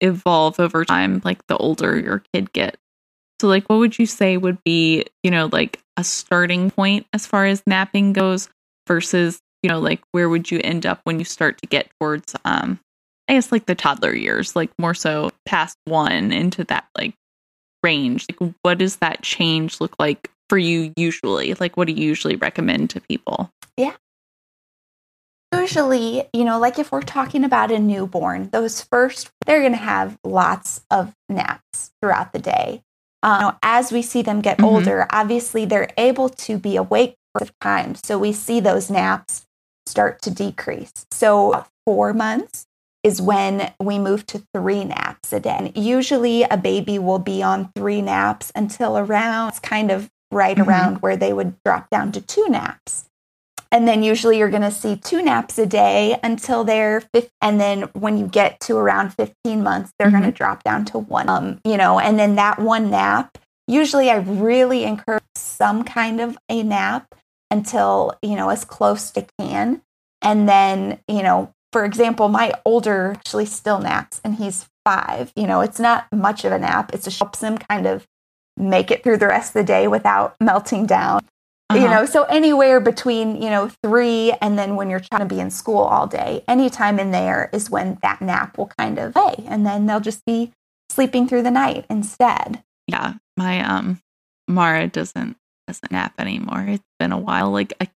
evolve 0.00 0.58
over 0.58 0.84
time, 0.84 1.22
like 1.24 1.46
the 1.46 1.56
older 1.56 1.96
your 1.96 2.24
kid 2.34 2.52
gets. 2.52 2.78
So 3.40 3.46
like 3.46 3.68
what 3.68 3.78
would 3.78 3.96
you 3.96 4.06
say 4.06 4.38
would 4.38 4.58
be, 4.64 5.04
you 5.22 5.30
know, 5.30 5.48
like 5.52 5.78
a 5.96 6.02
starting 6.02 6.72
point 6.72 7.06
as 7.12 7.28
far 7.28 7.46
as 7.46 7.62
napping 7.64 8.12
goes 8.12 8.48
versus, 8.88 9.38
you 9.62 9.70
know, 9.70 9.78
like 9.78 10.00
where 10.10 10.28
would 10.28 10.50
you 10.50 10.60
end 10.64 10.84
up 10.84 11.00
when 11.04 11.20
you 11.20 11.24
start 11.24 11.58
to 11.58 11.68
get 11.68 11.92
towards 12.00 12.34
um 12.44 12.80
I 13.28 13.34
guess 13.34 13.52
like 13.52 13.66
the 13.66 13.74
toddler 13.74 14.14
years, 14.14 14.56
like 14.56 14.70
more 14.78 14.94
so 14.94 15.30
past 15.44 15.76
one 15.84 16.32
into 16.32 16.64
that 16.64 16.86
like 16.96 17.14
range. 17.82 18.26
Like 18.30 18.54
what 18.62 18.78
does 18.78 18.96
that 18.96 19.22
change 19.22 19.80
look 19.80 19.94
like 19.98 20.30
for 20.48 20.58
you 20.58 20.92
usually? 20.96 21.54
Like 21.54 21.76
what 21.76 21.86
do 21.86 21.92
you 21.92 22.06
usually 22.06 22.36
recommend 22.36 22.90
to 22.90 23.00
people? 23.00 23.50
Yeah. 23.76 23.94
Usually, 25.54 26.24
you 26.34 26.44
know, 26.44 26.58
like 26.58 26.78
if 26.78 26.92
we're 26.92 27.02
talking 27.02 27.44
about 27.44 27.70
a 27.70 27.78
newborn, 27.78 28.50
those 28.50 28.82
first, 28.82 29.30
they're 29.46 29.60
going 29.60 29.72
to 29.72 29.78
have 29.78 30.18
lots 30.22 30.84
of 30.90 31.14
naps 31.28 31.90
throughout 32.02 32.32
the 32.32 32.38
day. 32.38 32.82
Um, 33.22 33.56
as 33.62 33.90
we 33.90 34.02
see 34.02 34.22
them 34.22 34.40
get 34.40 34.58
mm-hmm. 34.58 34.66
older, 34.66 35.06
obviously 35.10 35.64
they're 35.64 35.90
able 35.96 36.28
to 36.28 36.58
be 36.58 36.76
awake 36.76 37.16
for 37.32 37.46
time. 37.60 37.94
So 37.94 38.18
we 38.18 38.32
see 38.32 38.60
those 38.60 38.90
naps 38.90 39.46
start 39.86 40.20
to 40.22 40.30
decrease. 40.30 40.92
So 41.10 41.64
four 41.86 42.12
months, 42.12 42.66
is 43.08 43.22
when 43.22 43.72
we 43.80 43.98
move 43.98 44.26
to 44.26 44.44
three 44.54 44.84
naps 44.84 45.32
a 45.32 45.40
day. 45.40 45.56
And 45.58 45.76
usually 45.76 46.42
a 46.42 46.58
baby 46.58 46.98
will 46.98 47.18
be 47.18 47.42
on 47.42 47.72
three 47.74 48.02
naps 48.02 48.52
until 48.54 48.98
around, 48.98 49.48
it's 49.48 49.58
kind 49.58 49.90
of 49.90 50.10
right 50.30 50.58
mm-hmm. 50.58 50.68
around 50.68 50.96
where 50.98 51.16
they 51.16 51.32
would 51.32 51.54
drop 51.64 51.88
down 51.88 52.12
to 52.12 52.20
two 52.20 52.46
naps. 52.50 53.08
And 53.72 53.88
then 53.88 54.02
usually 54.02 54.38
you're 54.38 54.50
going 54.50 54.62
to 54.62 54.70
see 54.70 54.96
two 54.96 55.22
naps 55.22 55.58
a 55.58 55.64
day 55.64 56.18
until 56.22 56.64
they're 56.64 57.00
15. 57.00 57.30
And 57.40 57.58
then 57.58 57.82
when 57.94 58.18
you 58.18 58.26
get 58.26 58.60
to 58.60 58.76
around 58.76 59.14
15 59.14 59.62
months, 59.62 59.90
they're 59.98 60.08
mm-hmm. 60.08 60.18
going 60.18 60.30
to 60.30 60.36
drop 60.36 60.62
down 60.62 60.84
to 60.86 60.98
one, 60.98 61.30
um, 61.30 61.60
you 61.64 61.78
know, 61.78 61.98
and 61.98 62.18
then 62.18 62.36
that 62.36 62.58
one 62.58 62.90
nap, 62.90 63.38
usually 63.66 64.10
I 64.10 64.16
really 64.16 64.84
encourage 64.84 65.22
some 65.34 65.82
kind 65.82 66.20
of 66.20 66.36
a 66.50 66.62
nap 66.62 67.14
until, 67.50 68.12
you 68.22 68.36
know, 68.36 68.50
as 68.50 68.66
close 68.66 69.10
to 69.12 69.26
can. 69.38 69.80
And 70.20 70.46
then, 70.46 71.00
you 71.08 71.22
know, 71.22 71.54
for 71.72 71.84
example, 71.84 72.28
my 72.28 72.52
older 72.64 73.12
actually 73.16 73.46
still 73.46 73.80
naps 73.80 74.20
and 74.24 74.36
he's 74.36 74.68
five. 74.84 75.32
You 75.36 75.46
know, 75.46 75.60
it's 75.60 75.78
not 75.78 76.06
much 76.12 76.44
of 76.44 76.52
a 76.52 76.58
nap. 76.58 76.94
It 76.94 77.02
just 77.02 77.18
helps 77.18 77.42
him 77.42 77.58
kind 77.58 77.86
of 77.86 78.06
make 78.56 78.90
it 78.90 79.02
through 79.02 79.18
the 79.18 79.28
rest 79.28 79.50
of 79.50 79.54
the 79.54 79.64
day 79.64 79.86
without 79.86 80.34
melting 80.40 80.86
down. 80.86 81.20
Uh-huh. 81.70 81.82
You 81.82 81.88
know, 81.88 82.06
so 82.06 82.22
anywhere 82.24 82.80
between, 82.80 83.42
you 83.42 83.50
know, 83.50 83.70
three 83.82 84.32
and 84.40 84.58
then 84.58 84.76
when 84.76 84.88
you're 84.88 85.00
trying 85.00 85.28
to 85.28 85.34
be 85.34 85.40
in 85.40 85.50
school 85.50 85.80
all 85.80 86.06
day, 86.06 86.42
anytime 86.48 86.98
in 86.98 87.10
there 87.10 87.50
is 87.52 87.68
when 87.68 87.98
that 88.02 88.22
nap 88.22 88.56
will 88.56 88.70
kind 88.78 88.98
of 88.98 89.12
hey, 89.14 89.44
and 89.46 89.66
then 89.66 89.84
they'll 89.84 90.00
just 90.00 90.24
be 90.24 90.52
sleeping 90.88 91.28
through 91.28 91.42
the 91.42 91.50
night 91.50 91.84
instead. 91.90 92.62
Yeah. 92.86 93.14
My 93.36 93.60
um 93.60 94.00
Mara 94.48 94.88
doesn't 94.88 95.36
doesn't 95.66 95.92
nap 95.92 96.14
anymore. 96.18 96.64
It's 96.66 96.82
been 96.98 97.12
a 97.12 97.18
while. 97.18 97.50
Like 97.50 97.74
I, 97.80 97.88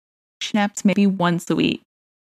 she 0.42 0.52
naps 0.58 0.84
maybe 0.84 1.08
once 1.08 1.50
a 1.50 1.56
week. 1.56 1.82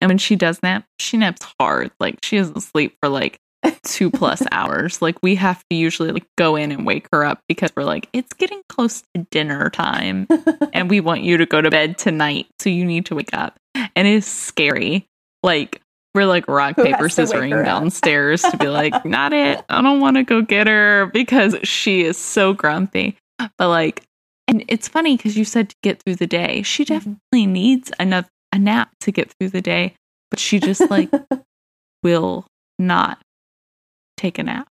And 0.01 0.09
when 0.09 0.17
she 0.17 0.35
does 0.35 0.61
nap, 0.61 0.85
she 0.99 1.17
naps 1.17 1.45
hard. 1.59 1.91
Like 1.99 2.19
she 2.23 2.37
doesn't 2.37 2.61
sleep 2.61 2.95
for 3.01 3.09
like 3.09 3.39
two 3.83 4.09
plus 4.09 4.43
hours. 4.51 5.01
Like 5.01 5.17
we 5.21 5.35
have 5.35 5.63
to 5.69 5.75
usually 5.75 6.11
like 6.11 6.27
go 6.37 6.55
in 6.55 6.71
and 6.71 6.85
wake 6.85 7.07
her 7.11 7.25
up 7.25 7.41
because 7.47 7.71
we're 7.75 7.83
like, 7.83 8.07
it's 8.13 8.33
getting 8.33 8.61
close 8.69 9.03
to 9.13 9.25
dinner 9.31 9.69
time 9.69 10.27
and 10.73 10.89
we 10.89 10.99
want 10.99 11.21
you 11.21 11.37
to 11.37 11.45
go 11.45 11.61
to 11.61 11.69
bed 11.69 11.97
tonight. 11.97 12.47
So 12.59 12.69
you 12.69 12.85
need 12.85 13.05
to 13.07 13.15
wake 13.15 13.33
up. 13.33 13.57
And 13.95 14.07
it's 14.07 14.27
scary. 14.27 15.07
Like 15.43 15.81
we're 16.13 16.25
like 16.25 16.47
rock, 16.47 16.75
Who 16.75 16.83
paper, 16.83 17.09
scissoring 17.09 17.63
downstairs 17.63 18.41
to 18.41 18.57
be 18.57 18.67
like, 18.67 19.05
not 19.05 19.33
it. 19.33 19.63
I 19.69 19.81
don't 19.81 19.99
want 19.99 20.17
to 20.17 20.23
go 20.23 20.41
get 20.41 20.67
her 20.67 21.07
because 21.13 21.55
she 21.63 22.03
is 22.03 22.17
so 22.17 22.53
grumpy. 22.53 23.17
But 23.57 23.69
like, 23.69 24.03
and 24.47 24.63
it's 24.67 24.87
funny 24.87 25.17
because 25.17 25.37
you 25.37 25.45
said 25.45 25.69
to 25.69 25.75
get 25.83 26.01
through 26.01 26.15
the 26.15 26.27
day. 26.27 26.63
She 26.63 26.83
mm-hmm. 26.83 26.93
definitely 26.93 27.43
mm-hmm. 27.43 27.51
needs 27.51 27.91
enough 27.99 28.29
a 28.51 28.59
nap 28.59 28.89
to 29.01 29.11
get 29.11 29.31
through 29.31 29.49
the 29.49 29.61
day, 29.61 29.95
but 30.29 30.39
she 30.39 30.59
just 30.59 30.89
like 30.89 31.09
will 32.03 32.45
not 32.79 33.19
take 34.17 34.37
a 34.37 34.43
nap. 34.43 34.67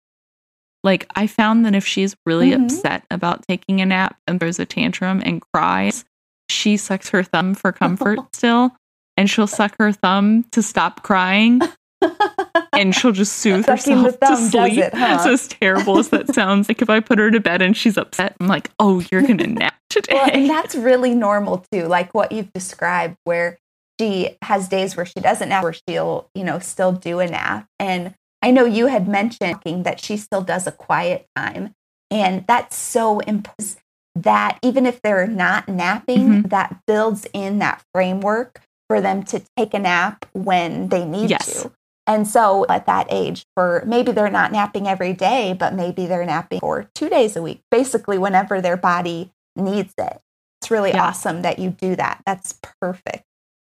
Like 0.83 1.09
I 1.15 1.27
found 1.27 1.65
that 1.65 1.75
if 1.75 1.85
she's 1.85 2.15
really 2.25 2.51
mm-hmm. 2.51 2.65
upset 2.65 3.05
about 3.09 3.47
taking 3.47 3.81
a 3.81 3.85
nap 3.85 4.17
and 4.27 4.39
throws 4.39 4.59
a 4.59 4.65
tantrum 4.65 5.21
and 5.23 5.41
cries, 5.53 6.03
she 6.49 6.77
sucks 6.77 7.09
her 7.09 7.23
thumb 7.23 7.55
for 7.55 7.71
comfort 7.71 8.19
still, 8.33 8.71
and 9.15 9.29
she'll 9.29 9.47
suck 9.47 9.75
her 9.79 9.91
thumb 9.91 10.43
to 10.51 10.61
stop 10.61 11.03
crying. 11.03 11.61
and 12.73 12.93
she'll 12.93 13.13
just 13.13 13.37
soothe 13.37 13.65
herself 13.65 14.19
to 14.19 14.37
sleep. 14.37 14.77
It, 14.77 14.93
huh? 14.93 15.19
So 15.19 15.33
as 15.33 15.47
terrible 15.47 15.99
as 15.99 16.09
that 16.09 16.33
sounds, 16.33 16.67
like 16.67 16.81
if 16.81 16.89
I 16.89 16.99
put 16.99 17.17
her 17.17 17.31
to 17.31 17.39
bed 17.39 17.61
and 17.61 17.77
she's 17.77 17.97
upset, 17.97 18.35
I'm 18.41 18.47
like, 18.47 18.69
"Oh, 18.77 19.01
you're 19.09 19.21
gonna 19.21 19.47
nap 19.47 19.75
today." 19.89 20.15
Well, 20.15 20.29
and 20.33 20.49
that's 20.49 20.75
really 20.75 21.15
normal 21.15 21.65
too, 21.71 21.85
like 21.85 22.13
what 22.13 22.33
you've 22.33 22.51
described, 22.51 23.15
where 23.23 23.57
she 24.03 24.37
has 24.41 24.67
days 24.67 24.95
where 24.95 25.05
she 25.05 25.19
doesn't 25.19 25.49
nap, 25.49 25.63
where 25.63 25.73
she'll, 25.87 26.29
you 26.35 26.43
know, 26.43 26.59
still 26.59 26.91
do 26.91 27.19
a 27.19 27.27
nap. 27.27 27.67
And 27.79 28.13
I 28.41 28.51
know 28.51 28.65
you 28.65 28.87
had 28.87 29.07
mentioned 29.07 29.85
that 29.85 29.99
she 29.99 30.17
still 30.17 30.41
does 30.41 30.67
a 30.67 30.71
quiet 30.71 31.27
time. 31.35 31.73
And 32.11 32.45
that's 32.47 32.75
so 32.75 33.19
important 33.19 33.79
that 34.15 34.59
even 34.61 34.85
if 34.85 35.01
they're 35.01 35.27
not 35.27 35.67
napping, 35.67 36.19
mm-hmm. 36.19 36.47
that 36.49 36.81
builds 36.85 37.25
in 37.33 37.59
that 37.59 37.83
framework 37.93 38.61
for 38.87 39.01
them 39.01 39.23
to 39.23 39.41
take 39.57 39.73
a 39.73 39.79
nap 39.79 40.25
when 40.33 40.89
they 40.89 41.05
need 41.05 41.29
yes. 41.29 41.63
to. 41.63 41.71
And 42.05 42.27
so 42.27 42.65
at 42.67 42.85
that 42.85 43.07
age, 43.09 43.45
for 43.55 43.83
maybe 43.87 44.11
they're 44.11 44.29
not 44.29 44.51
napping 44.51 44.87
every 44.87 45.13
day, 45.13 45.55
but 45.57 45.73
maybe 45.73 46.05
they're 46.05 46.25
napping 46.25 46.59
for 46.59 46.89
two 46.93 47.09
days 47.09 47.35
a 47.35 47.41
week, 47.41 47.61
basically 47.71 48.17
whenever 48.17 48.61
their 48.61 48.77
body 48.77 49.31
needs 49.55 49.93
it. 49.97 50.19
It's 50.61 50.69
really 50.69 50.91
yeah. 50.91 51.05
awesome 51.05 51.41
that 51.41 51.57
you 51.59 51.71
do 51.71 51.95
that. 51.95 52.21
That's 52.25 52.59
perfect 52.81 53.23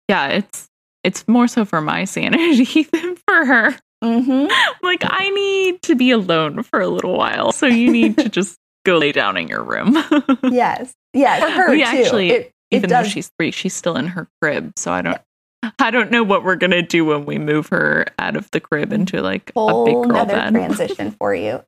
yeah, 0.09 0.29
it's 0.29 0.69
it's 1.03 1.29
more 1.29 1.47
so 1.47 1.65
for 1.65 1.81
my 1.81 2.05
sanity 2.05 2.83
than 2.93 3.17
for 3.17 3.45
her. 3.45 3.77
Mm-hmm. 4.03 4.51
Like 4.83 5.03
I 5.05 5.31
need 5.31 5.83
to 5.83 5.95
be 5.95 6.11
alone 6.11 6.63
for 6.63 6.81
a 6.81 6.89
little 6.89 7.17
while, 7.17 7.53
so 7.53 7.67
you 7.67 7.91
need 7.91 8.19
to 8.19 8.29
just 8.31 8.59
go 8.85 8.99
lay 8.99 9.13
down 9.13 9.37
in 9.37 9.49
your 9.49 9.63
room. 9.63 9.95
yes, 10.43 10.93
yes, 11.13 11.43
for 11.43 11.51
her 11.51 11.71
we 11.71 11.79
too. 11.79 11.85
Actually, 11.85 12.31
it, 12.31 12.53
even 12.71 12.91
though 12.91 13.05
she's 13.05 13.31
three, 13.39 13.51
she's 13.51 13.75
still 13.75 13.97
in 13.97 14.07
her 14.09 14.29
crib, 14.41 14.73
so 14.77 14.93
I 14.93 15.03
don't. 15.03 15.21
I 15.79 15.91
don't 15.91 16.11
know 16.11 16.23
what 16.23 16.45
we're 16.45 16.57
gonna 16.57 16.83
do 16.83 17.07
when 17.07 17.25
we 17.25 17.39
move 17.39 17.69
her 17.69 18.05
out 18.19 18.37
of 18.37 18.51
the 18.51 18.61
crib 18.61 18.93
into 18.93 19.23
like 19.23 19.51
Whole 19.55 19.83
a 19.83 19.87
big 19.87 20.11
girl 20.11 20.27
bed. 20.27 20.51
transition 20.51 21.13
for 21.13 21.35
you. 21.35 21.63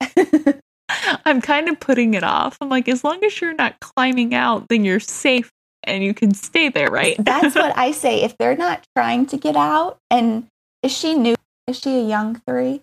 I'm 1.25 1.41
kind 1.41 1.69
of 1.71 1.81
putting 1.81 2.13
it 2.13 2.23
off. 2.23 2.59
I'm 2.61 2.69
like, 2.69 2.89
as 2.89 3.03
long 3.03 3.25
as 3.25 3.41
you're 3.41 3.55
not 3.55 3.81
climbing 3.81 4.35
out, 4.35 4.69
then 4.69 4.85
you're 4.85 5.01
safe 5.01 5.51
and 5.87 6.03
you 6.05 6.15
can 6.15 6.35
stay 6.35 6.69
there, 6.69 6.91
right? 6.91 7.17
That's 7.25 7.55
what 7.55 7.73
I 7.79 7.93
say. 7.93 8.23
If 8.23 8.37
they're 8.39 8.57
not 8.57 8.87
trying 8.97 9.27
to 9.27 9.37
get 9.37 9.57
out, 9.57 9.99
and 10.11 10.47
is 10.83 10.97
she 10.97 11.15
new? 11.15 11.35
Is 11.67 11.79
she 11.79 11.99
a 11.99 12.03
young 12.05 12.41
three? 12.49 12.83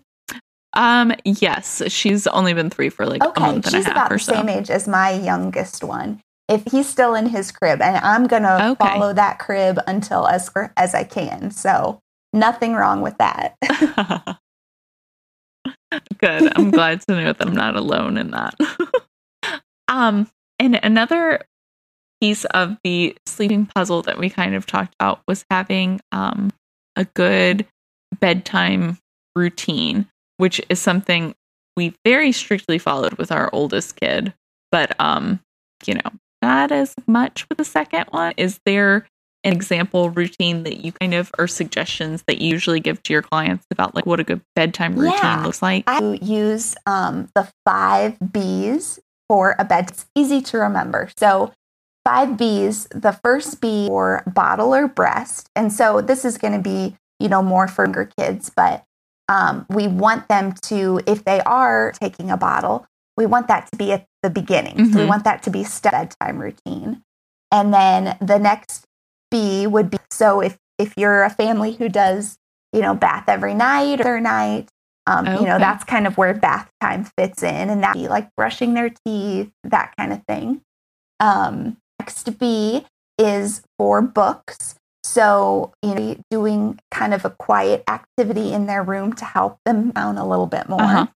Um, 0.74 1.12
yes, 1.24 1.82
she's 1.92 2.26
only 2.26 2.52
been 2.52 2.70
three 2.70 2.88
for 2.88 3.06
like 3.06 3.22
Okay, 3.22 3.40
a 3.40 3.40
month 3.46 3.66
and 3.66 3.74
a 3.74 3.78
she's 3.78 3.86
half 3.86 3.92
about 3.92 4.10
or 4.12 4.18
the 4.18 4.24
so. 4.24 4.32
same 4.34 4.48
age 4.48 4.70
as 4.70 4.88
my 4.88 5.10
youngest 5.12 5.84
one. 5.84 6.20
If 6.48 6.64
he's 6.70 6.88
still 6.88 7.14
in 7.14 7.28
his 7.28 7.50
crib, 7.52 7.80
and 7.80 7.96
I'm 7.98 8.26
gonna 8.26 8.66
Okay. 8.72 8.88
follow 8.90 9.12
that 9.14 9.38
crib 9.38 9.78
until 9.86 10.26
as 10.28 10.50
as 10.76 10.94
I 10.94 11.04
can. 11.04 11.50
So 11.50 12.00
nothing 12.32 12.74
wrong 12.74 13.00
with 13.02 13.16
that. 13.18 13.54
Good. 16.18 16.52
I'm 16.56 16.70
glad 16.70 17.00
to 17.02 17.12
know 17.14 17.32
that 17.32 17.46
I'm 17.46 17.54
not 17.54 17.76
alone 17.76 18.16
in 18.18 18.30
that. 18.32 18.54
um, 19.88 20.28
and 20.58 20.78
another 20.82 21.40
piece 22.24 22.44
of 22.46 22.78
the 22.84 23.14
sleeping 23.26 23.66
puzzle 23.66 24.00
that 24.00 24.16
we 24.18 24.30
kind 24.30 24.54
of 24.54 24.64
talked 24.64 24.94
about 24.98 25.20
was 25.28 25.44
having 25.50 26.00
um 26.10 26.50
a 26.96 27.04
good 27.04 27.66
bedtime 28.18 28.96
routine, 29.36 30.06
which 30.38 30.58
is 30.70 30.80
something 30.80 31.34
we 31.76 31.92
very 32.04 32.32
strictly 32.32 32.78
followed 32.78 33.12
with 33.14 33.30
our 33.30 33.50
oldest 33.52 33.96
kid, 33.96 34.32
but 34.70 34.94
um, 34.98 35.38
you 35.84 35.94
know, 35.94 36.10
not 36.40 36.72
as 36.72 36.94
much 37.06 37.46
with 37.50 37.58
the 37.58 37.64
second 37.64 38.06
one. 38.10 38.32
Is 38.38 38.58
there 38.64 39.06
an 39.42 39.52
example 39.52 40.08
routine 40.08 40.62
that 40.62 40.82
you 40.84 40.92
kind 40.92 41.12
of 41.12 41.30
or 41.38 41.46
suggestions 41.46 42.22
that 42.26 42.40
you 42.40 42.48
usually 42.48 42.80
give 42.80 43.02
to 43.02 43.12
your 43.12 43.20
clients 43.22 43.66
about 43.70 43.94
like 43.94 44.06
what 44.06 44.20
a 44.20 44.24
good 44.24 44.40
bedtime 44.56 44.94
routine 44.96 45.18
Yeah. 45.20 45.42
looks 45.44 45.60
like? 45.60 45.84
I 45.86 46.18
use 46.22 46.74
um, 46.86 47.28
the 47.34 47.50
five 47.66 48.16
B's 48.32 48.98
for 49.28 49.56
a 49.58 49.64
bed. 49.64 49.90
It's 49.90 50.06
easy 50.14 50.40
to 50.42 50.58
remember. 50.58 51.10
So, 51.18 51.52
five 52.04 52.36
B's. 52.36 52.86
The 52.90 53.12
first 53.24 53.60
B 53.60 53.86
for 53.88 54.22
bottle 54.26 54.74
or 54.74 54.88
breast, 54.88 55.48
and 55.56 55.72
so 55.72 56.00
this 56.00 56.24
is 56.24 56.38
going 56.38 56.52
to 56.54 56.58
be 56.60 56.96
you 57.20 57.28
know 57.28 57.42
more 57.42 57.68
for 57.68 57.84
younger 57.84 58.06
kids, 58.18 58.50
but 58.54 58.84
um, 59.28 59.66
we 59.70 59.88
want 59.88 60.28
them 60.28 60.52
to, 60.64 61.00
if 61.06 61.24
they 61.24 61.40
are 61.42 61.92
taking 61.92 62.30
a 62.30 62.36
bottle, 62.36 62.86
we 63.16 63.24
want 63.26 63.48
that 63.48 63.70
to 63.72 63.76
be 63.78 63.92
at 63.92 64.04
the 64.22 64.28
beginning. 64.30 64.84
So 64.92 64.98
we 64.98 65.04
Mhm. 65.04 65.08
want 65.08 65.24
that 65.24 65.42
to 65.44 65.50
be 65.50 65.64
step 65.64 65.92
bedtime 65.92 66.38
routine, 66.38 67.02
and 67.50 67.72
then 67.72 68.16
the 68.20 68.38
next 68.38 68.84
B 69.30 69.66
would 69.66 69.90
be 69.90 69.98
so 70.10 70.40
if 70.40 70.58
if 70.78 70.94
you're 70.96 71.22
a 71.24 71.30
family 71.30 71.72
who 71.74 71.88
does 71.88 72.36
you 72.72 72.80
know 72.82 72.94
bath 72.94 73.24
every 73.28 73.54
night 73.54 74.04
or 74.04 74.20
night 74.20 74.68
um, 75.06 75.26
You 75.26 75.44
know, 75.44 75.58
that's 75.58 75.84
kind 75.84 76.06
of 76.06 76.16
where 76.16 76.32
bath 76.32 76.70
time 76.80 77.04
fits 77.18 77.42
in, 77.42 77.68
and 77.68 77.82
that 77.82 77.92
be 77.94 78.08
like 78.08 78.34
brushing 78.36 78.72
their 78.74 78.90
teeth, 79.04 79.50
that 79.64 79.94
kind 79.98 80.12
of 80.14 80.22
thing. 80.26 80.62
Um, 81.20 81.76
next 82.04 82.38
B 82.38 82.84
is 83.18 83.62
for 83.78 84.02
books. 84.02 84.74
So, 85.04 85.72
you 85.82 85.94
know, 85.94 86.16
doing 86.30 86.78
kind 86.90 87.14
of 87.14 87.24
a 87.24 87.30
quiet 87.30 87.84
activity 87.88 88.52
in 88.52 88.66
their 88.66 88.82
room 88.82 89.12
to 89.14 89.24
help 89.24 89.58
them 89.64 89.90
down 89.90 90.18
a 90.18 90.26
little 90.26 90.46
bit 90.46 90.68
more. 90.68 90.82
Uh-huh. 90.82 91.06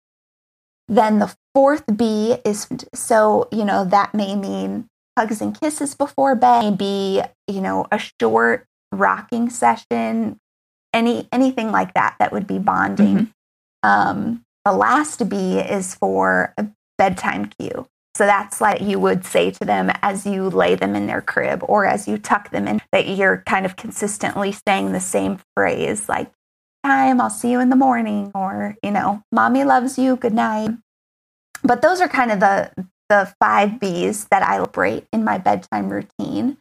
Then 0.87 1.19
the 1.19 1.35
fourth 1.53 1.83
B 1.95 2.37
is 2.43 2.67
so, 2.95 3.47
you 3.51 3.65
know, 3.65 3.85
that 3.85 4.15
may 4.15 4.35
mean 4.35 4.87
hugs 5.17 5.41
and 5.41 5.59
kisses 5.59 5.93
before 5.93 6.35
bed, 6.35 6.61
maybe, 6.63 7.21
you 7.47 7.61
know, 7.61 7.85
a 7.91 7.99
short 7.99 8.65
rocking 8.91 9.49
session, 9.49 10.37
any 10.93 11.27
anything 11.31 11.71
like 11.71 11.93
that 11.93 12.15
that 12.19 12.31
would 12.31 12.47
be 12.47 12.57
bonding. 12.57 13.17
Mhm. 13.17 13.31
Um, 13.83 14.43
the 14.65 14.71
last 14.71 15.29
B 15.29 15.59
is 15.59 15.93
for 15.93 16.53
a 16.57 16.67
bedtime 16.97 17.51
cue. 17.59 17.87
So 18.19 18.25
that's 18.25 18.59
like 18.59 18.81
you 18.81 18.99
would 18.99 19.23
say 19.23 19.49
to 19.49 19.63
them 19.63 19.93
as 20.01 20.25
you 20.25 20.49
lay 20.49 20.75
them 20.75 20.93
in 20.93 21.07
their 21.07 21.21
crib 21.21 21.63
or 21.63 21.85
as 21.85 22.05
you 22.05 22.17
tuck 22.17 22.51
them 22.51 22.67
in, 22.67 22.81
that 22.91 23.07
you're 23.07 23.43
kind 23.45 23.65
of 23.65 23.77
consistently 23.77 24.53
saying 24.67 24.91
the 24.91 24.99
same 24.99 25.39
phrase 25.55 26.09
like, 26.09 26.29
time, 26.83 27.21
I'll 27.21 27.29
see 27.29 27.49
you 27.49 27.61
in 27.61 27.69
the 27.69 27.77
morning, 27.77 28.29
or, 28.35 28.75
you 28.83 28.91
know, 28.91 29.23
mommy 29.31 29.63
loves 29.63 29.97
you, 29.97 30.17
good 30.17 30.33
night. 30.33 30.71
But 31.63 31.81
those 31.81 32.01
are 32.01 32.09
kind 32.09 32.29
of 32.29 32.41
the, 32.41 32.73
the 33.07 33.33
five 33.39 33.79
B's 33.79 34.25
that 34.25 34.43
I 34.43 34.57
celebrate 34.57 35.07
in 35.13 35.23
my 35.23 35.37
bedtime 35.37 35.87
routine. 35.87 36.57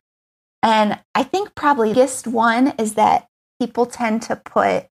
And 0.62 1.00
I 1.12 1.24
think 1.24 1.56
probably 1.56 1.88
biggest 1.92 2.28
one 2.28 2.68
is 2.78 2.94
that 2.94 3.26
people 3.60 3.84
tend 3.84 4.22
to 4.22 4.36
put 4.36 4.86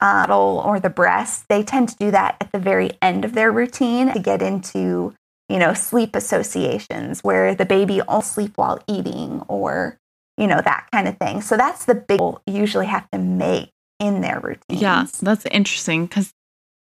uh, 0.00 0.26
or 0.30 0.78
the 0.78 0.90
breast, 0.90 1.46
they 1.48 1.64
tend 1.64 1.88
to 1.88 1.96
do 1.96 2.12
that 2.12 2.36
at 2.40 2.52
the 2.52 2.60
very 2.60 2.92
end 3.02 3.24
of 3.24 3.32
their 3.32 3.50
routine 3.50 4.12
to 4.12 4.20
get 4.20 4.40
into, 4.40 5.12
you 5.48 5.58
know, 5.58 5.74
sleep 5.74 6.14
associations 6.14 7.20
where 7.22 7.54
the 7.54 7.64
baby 7.64 8.00
all 8.02 8.22
sleep 8.22 8.52
while 8.56 8.82
eating 8.86 9.42
or, 9.48 9.96
you 10.36 10.46
know, 10.46 10.60
that 10.60 10.86
kind 10.92 11.08
of 11.08 11.16
thing. 11.18 11.40
So 11.40 11.56
that's 11.56 11.84
the 11.86 11.94
big 11.94 12.20
you 12.20 12.36
usually 12.46 12.86
have 12.86 13.10
to 13.10 13.18
make 13.18 13.70
in 13.98 14.20
their 14.20 14.40
routine. 14.40 14.78
Yeah, 14.78 15.06
that's 15.20 15.46
interesting 15.46 16.06
because 16.06 16.32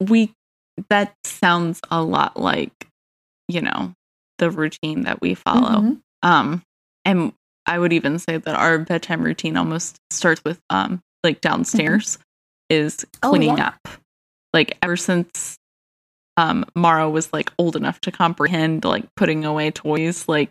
we 0.00 0.32
that 0.90 1.14
sounds 1.24 1.80
a 1.90 2.02
lot 2.02 2.36
like 2.40 2.88
you 3.48 3.60
know 3.60 3.92
the 4.38 4.50
routine 4.50 5.02
that 5.02 5.20
we 5.20 5.34
follow. 5.34 5.80
Mhm. 5.80 6.00
Um, 6.22 6.62
and 7.04 7.32
I 7.66 7.78
would 7.78 7.92
even 7.92 8.18
say 8.18 8.38
that 8.38 8.54
our 8.54 8.78
bedtime 8.78 9.22
routine 9.22 9.56
almost 9.56 9.96
starts 10.10 10.42
with 10.44 10.60
um 10.70 11.00
like 11.22 11.40
downstairs 11.40 12.18
is 12.70 12.96
Mm-hmm. 12.96 13.06
Oh, 13.22 13.30
cleaning 13.30 13.56
yeah. 13.58 13.68
up. 13.68 13.88
Like 14.52 14.76
ever 14.82 14.96
since 14.96 15.56
um 16.36 16.64
Mara 16.74 17.08
was 17.08 17.32
like 17.32 17.52
old 17.58 17.76
enough 17.76 18.00
to 18.02 18.10
comprehend 18.12 18.84
like 18.84 19.04
putting 19.16 19.44
away 19.44 19.70
toys, 19.70 20.26
like 20.28 20.50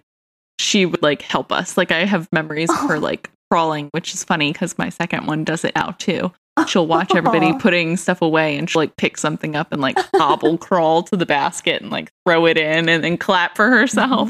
she 0.59 0.85
would 0.85 1.01
like 1.01 1.21
help 1.21 1.51
us. 1.51 1.77
Like 1.77 1.91
I 1.91 2.05
have 2.05 2.27
memories 2.31 2.69
of 2.69 2.77
her 2.89 2.99
like 2.99 3.29
crawling, 3.51 3.89
which 3.91 4.13
is 4.13 4.23
funny 4.23 4.51
because 4.53 4.77
my 4.77 4.89
second 4.89 5.27
one 5.27 5.43
does 5.43 5.63
it 5.63 5.75
now 5.75 5.95
too. 5.99 6.31
She'll 6.67 6.85
watch 6.87 7.13
everybody 7.15 7.51
putting 7.59 7.97
stuff 7.97 8.21
away 8.21 8.57
and 8.57 8.69
she'll 8.69 8.81
like 8.83 8.95
pick 8.95 9.17
something 9.17 9.55
up 9.55 9.71
and 9.71 9.81
like 9.81 9.97
hobble 10.15 10.57
crawl 10.59 11.01
to 11.03 11.17
the 11.17 11.25
basket 11.25 11.81
and 11.81 11.91
like 11.91 12.11
throw 12.27 12.45
it 12.45 12.57
in 12.57 12.87
and 12.89 13.03
then 13.03 13.17
clap 13.17 13.55
for 13.55 13.67
herself, 13.69 14.29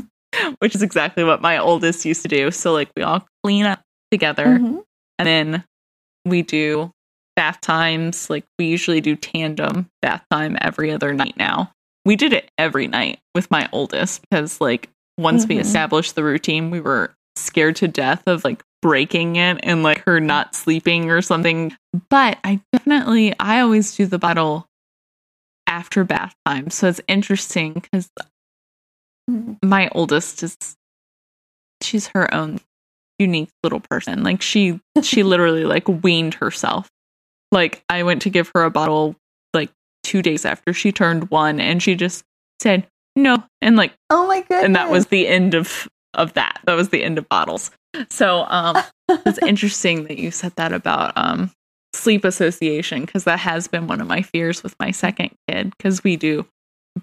which 0.59 0.73
is 0.73 0.81
exactly 0.81 1.23
what 1.25 1.41
my 1.41 1.57
oldest 1.57 2.05
used 2.05 2.21
to 2.21 2.29
do. 2.29 2.49
So 2.51 2.71
like 2.73 2.89
we 2.95 3.03
all 3.03 3.25
clean 3.43 3.65
up 3.65 3.81
together 4.11 4.45
Mhm. 4.45 4.83
and 5.19 5.27
then 5.27 5.63
we 6.25 6.41
do 6.41 6.91
bath 7.35 7.61
times. 7.61 8.29
Like 8.29 8.45
we 8.59 8.65
usually 8.65 9.01
do 9.01 9.15
tandem 9.15 9.89
bath 10.01 10.23
time 10.31 10.57
every 10.61 10.91
other 10.91 11.13
night 11.13 11.35
now. 11.37 11.71
We 12.05 12.15
did 12.15 12.33
it 12.33 12.51
every 12.57 12.87
night 12.87 13.19
with 13.33 13.49
my 13.49 13.67
oldest 13.71 14.21
because 14.29 14.59
like 14.61 14.89
once 15.17 15.47
we 15.47 15.55
Mhm. 15.55 15.61
established 15.61 16.15
the 16.15 16.23
routine, 16.23 16.69
we 16.71 16.81
were 16.81 17.13
scared 17.35 17.75
to 17.77 17.87
death 17.87 18.23
of 18.27 18.43
like 18.43 18.63
breaking 18.81 19.37
it 19.37 19.59
and 19.63 19.81
like 19.83 19.99
her 20.05 20.19
not 20.19 20.55
sleeping 20.55 21.09
or 21.09 21.21
something. 21.21 21.75
But 22.09 22.37
I 22.43 22.59
definitely 22.73 23.33
I 23.39 23.59
always 23.61 23.95
do 23.95 24.05
the 24.05 24.19
bottle 24.19 24.67
after 25.67 26.03
bath 26.03 26.35
time. 26.45 26.69
So 26.69 26.87
it's 26.89 27.01
interesting 27.07 27.73
because 27.73 28.09
Mhm. 29.31 29.57
my 29.63 29.87
oldest 29.93 30.43
is 30.43 30.57
she's 31.81 32.07
her 32.07 32.31
own 32.33 32.59
unique 33.19 33.49
little 33.63 33.79
person. 33.79 34.23
Like 34.23 34.41
she 34.41 34.79
she 35.01 35.23
literally 35.23 35.63
like 35.65 35.87
weaned 35.87 36.35
herself. 36.35 36.89
Like 37.53 37.83
I 37.89 38.03
went 38.03 38.21
to 38.23 38.29
give 38.29 38.51
her 38.53 38.63
a 38.63 38.69
bottle 38.71 39.15
like 39.53 39.69
2 40.03 40.21
days 40.21 40.43
after 40.45 40.73
she 40.73 40.91
turned 40.91 41.29
1 41.29 41.59
and 41.61 41.81
she 41.81 41.95
just 41.95 42.23
said 42.61 42.85
no 43.15 43.43
and 43.61 43.75
like 43.77 43.93
Oh 44.09 44.27
my 44.27 44.41
goodness. 44.41 44.65
and 44.65 44.75
that 44.75 44.89
was 44.89 45.07
the 45.07 45.27
end 45.27 45.53
of 45.53 45.87
of 46.15 46.33
that. 46.33 46.59
That 46.65 46.73
was 46.75 46.89
the 46.89 47.03
end 47.03 47.17
of 47.17 47.29
bottles. 47.29 47.71
So 48.09 48.45
um 48.49 48.77
it's 49.09 49.37
interesting 49.39 50.03
that 50.05 50.17
you 50.17 50.31
said 50.31 50.53
that 50.57 50.73
about 50.73 51.13
um 51.15 51.51
sleep 51.93 52.25
association 52.25 53.05
because 53.05 53.23
that 53.25 53.37
has 53.39 53.67
been 53.67 53.85
one 53.87 54.01
of 54.01 54.07
my 54.07 54.23
fears 54.23 54.63
with 54.63 54.75
my 54.79 54.89
second 54.91 55.29
kid 55.47 55.71
because 55.77 56.03
we 56.03 56.15
do 56.17 56.45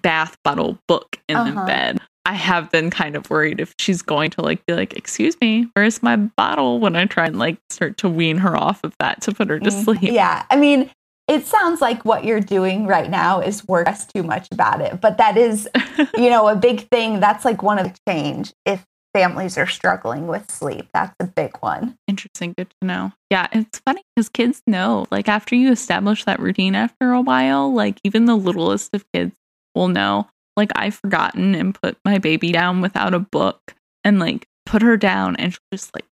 bath 0.01 0.35
bottle 0.43 0.77
book 0.87 1.17
in 1.29 1.37
the 1.37 1.43
Uh-huh. 1.51 1.65
bed. 1.65 1.99
I 2.25 2.33
have 2.33 2.69
been 2.71 2.89
kind 2.91 3.15
of 3.15 3.29
worried 3.29 3.59
if 3.59 3.73
she's 3.79 4.01
going 4.01 4.29
to 4.31 4.41
like 4.41 4.65
be 4.65 4.73
like, 4.73 4.93
"Excuse 4.93 5.35
me, 5.41 5.67
where's 5.73 6.03
my 6.03 6.15
bottle?" 6.15 6.79
when 6.79 6.95
I 6.95 7.05
try 7.05 7.25
and 7.27 7.39
like 7.39 7.57
start 7.69 7.97
to 7.97 8.09
wean 8.09 8.37
her 8.37 8.55
off 8.55 8.83
of 8.83 8.95
that 8.99 9.21
to 9.21 9.33
put 9.33 9.49
her 9.49 9.59
to 9.59 9.69
Mm, 9.69 9.83
sleep. 9.83 10.01
Yeah. 10.03 10.45
I 10.49 10.55
mean, 10.55 10.89
it 11.27 11.45
sounds 11.45 11.81
like 11.81 12.03
what 12.05 12.23
you're 12.23 12.41
doing 12.41 12.85
right 12.87 13.09
now 13.09 13.39
is 13.39 13.67
work 13.67 13.87
us 13.87 14.05
too 14.05 14.21
much 14.23 14.47
about 14.51 14.81
it. 14.81 14.99
But 15.01 15.17
that 15.17 15.37
is, 15.37 15.67
you 16.17 16.29
know, 16.29 16.47
a 16.47 16.55
big 16.55 16.87
thing. 16.89 17.19
That's 17.19 17.45
like 17.45 17.63
one 17.63 17.79
of 17.79 17.85
the 17.91 17.97
change 18.07 18.53
if 18.65 18.85
families 19.13 19.57
are 19.57 19.67
struggling 19.67 20.27
with 20.27 20.49
sleep. 20.49 20.87
That's 20.93 21.15
a 21.19 21.25
big 21.25 21.57
one. 21.57 21.95
Interesting, 22.07 22.53
good 22.57 22.69
to 22.81 22.87
know. 22.87 23.11
Yeah, 23.29 23.47
it's 23.51 23.79
funny 23.79 24.03
because 24.15 24.29
kids 24.29 24.61
know. 24.67 25.05
Like 25.11 25.27
after 25.27 25.55
you 25.55 25.71
establish 25.71 26.23
that 26.25 26.39
routine 26.39 26.75
after 26.75 27.11
a 27.11 27.21
while, 27.21 27.73
like 27.73 27.99
even 28.03 28.25
the 28.25 28.35
littlest 28.35 28.93
of 28.93 29.03
kids 29.13 29.33
will 29.73 29.87
know. 29.87 30.27
Like 30.57 30.71
I've 30.75 30.95
forgotten 30.95 31.55
and 31.55 31.73
put 31.73 31.97
my 32.05 32.17
baby 32.17 32.51
down 32.51 32.81
without 32.81 33.13
a 33.13 33.19
book 33.19 33.73
and 34.03 34.19
like 34.19 34.47
put 34.65 34.81
her 34.81 34.97
down 34.97 35.35
and 35.37 35.53
she'll 35.53 35.59
just 35.73 35.93
like 35.95 36.05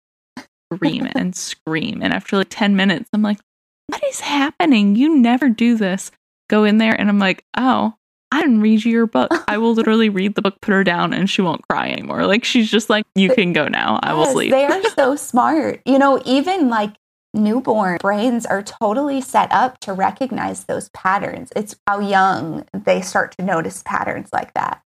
scream 0.73 1.08
and 1.15 1.36
scream. 1.36 2.02
And 2.02 2.13
after 2.13 2.38
like 2.38 2.47
10 2.49 2.75
minutes, 2.75 3.10
I'm 3.13 3.21
like, 3.21 3.39
what 3.88 4.04
is 4.06 4.19
happening? 4.19 4.95
You 4.95 5.17
never 5.17 5.49
do 5.49 5.75
this. 5.75 6.12
Go 6.49 6.63
in 6.63 6.78
there 6.78 6.99
and 6.99 7.10
I'm 7.10 7.19
like, 7.19 7.43
oh, 7.58 7.93
I 8.32 8.41
didn't 8.41 8.62
read 8.62 8.86
you 8.86 8.91
your 8.91 9.08
book. 9.08 9.32
I 9.47 9.58
will 9.58 9.73
literally 9.75 10.10
read 10.10 10.36
the 10.36 10.41
book, 10.43 10.62
put 10.62 10.71
her 10.71 10.84
down, 10.84 11.13
and 11.13 11.28
she 11.28 11.41
won't 11.41 11.67
cry 11.67 11.89
anymore. 11.89 12.28
Like 12.28 12.43
she's 12.43 12.69
just 12.69 12.89
like, 12.89 13.06
you 13.15 13.34
can 13.34 13.54
go 13.54 13.67
now. 13.67 13.99
I 14.04 14.13
will 14.13 14.21
Yes, 14.21 14.34
sleep. 14.34 14.52
They 14.52 14.65
are 14.65 14.84
so 14.95 15.15
smart. 15.15 15.82
You 15.86 15.97
know, 15.97 16.21
even 16.25 16.69
like 16.69 16.93
newborn 17.33 17.97
brains 17.99 18.45
are 18.45 18.63
totally 18.63 19.21
set 19.21 19.51
up 19.51 19.79
to 19.81 19.93
recognize 19.93 20.65
those 20.65 20.89
patterns. 20.89 21.49
It's 21.55 21.75
how 21.87 21.99
young 21.99 22.65
they 22.73 23.01
start 23.01 23.35
to 23.37 23.45
notice 23.45 23.83
patterns 23.85 24.29
like 24.33 24.53
that. 24.53 24.81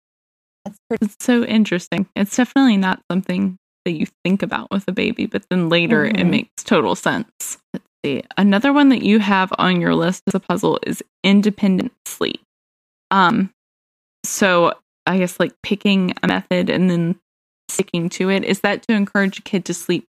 It's, 0.67 0.79
pretty- 0.89 1.07
it's 1.07 1.25
so 1.25 1.45
interesting. 1.45 2.07
It's 2.17 2.37
definitely 2.37 2.77
not 2.77 3.03
something 3.11 3.59
that 3.85 3.93
you 3.93 4.07
think 4.25 4.43
about 4.43 4.71
with 4.71 4.87
a 4.89 4.93
baby, 4.93 5.27
but 5.27 5.45
then 5.51 5.69
later 5.69 6.05
mm-hmm. 6.05 6.17
it 6.17 6.25
makes 6.25 6.65
total 6.65 6.95
sense. 6.95 7.59
Let's 7.73 7.87
see. 8.05 8.23
Another 8.37 8.73
one 8.73 8.91
that 8.91 9.03
you 9.03 9.19
have 9.19 9.53
on 9.59 9.81
your 9.81 9.95
list 9.95 10.23
as 10.27 10.35
a 10.35 10.41
puzzle 10.41 10.79
is 10.87 11.03
independent 11.25 11.93
sleep. 12.07 12.41
Um, 13.11 13.51
so 14.25 14.75
I 15.07 15.19
guess 15.19 15.41
like 15.41 15.53
picking 15.63 16.15
a 16.23 16.29
method 16.29 16.69
and 16.69 16.91
then 16.91 17.19
sticking 17.69 18.09
to 18.11 18.31
it. 18.31 18.45
Is 18.45 18.61
that 18.61 18.83
to 18.83 18.95
encourage 18.95 19.39
a 19.39 19.43
kid 19.43 19.65
to 19.67 19.75
sleep 19.75 20.05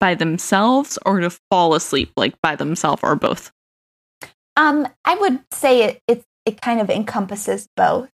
by 0.00 0.14
themselves 0.14 0.98
or 1.04 1.20
to 1.20 1.30
fall 1.50 1.74
asleep 1.74 2.12
like 2.16 2.34
by 2.42 2.56
themselves 2.56 3.02
or 3.02 3.16
both? 3.16 3.50
Um, 4.56 4.88
I 5.04 5.14
would 5.16 5.40
say 5.52 5.82
it 5.84 6.02
it, 6.08 6.24
it 6.44 6.60
kind 6.60 6.80
of 6.80 6.90
encompasses 6.90 7.68
both. 7.76 8.08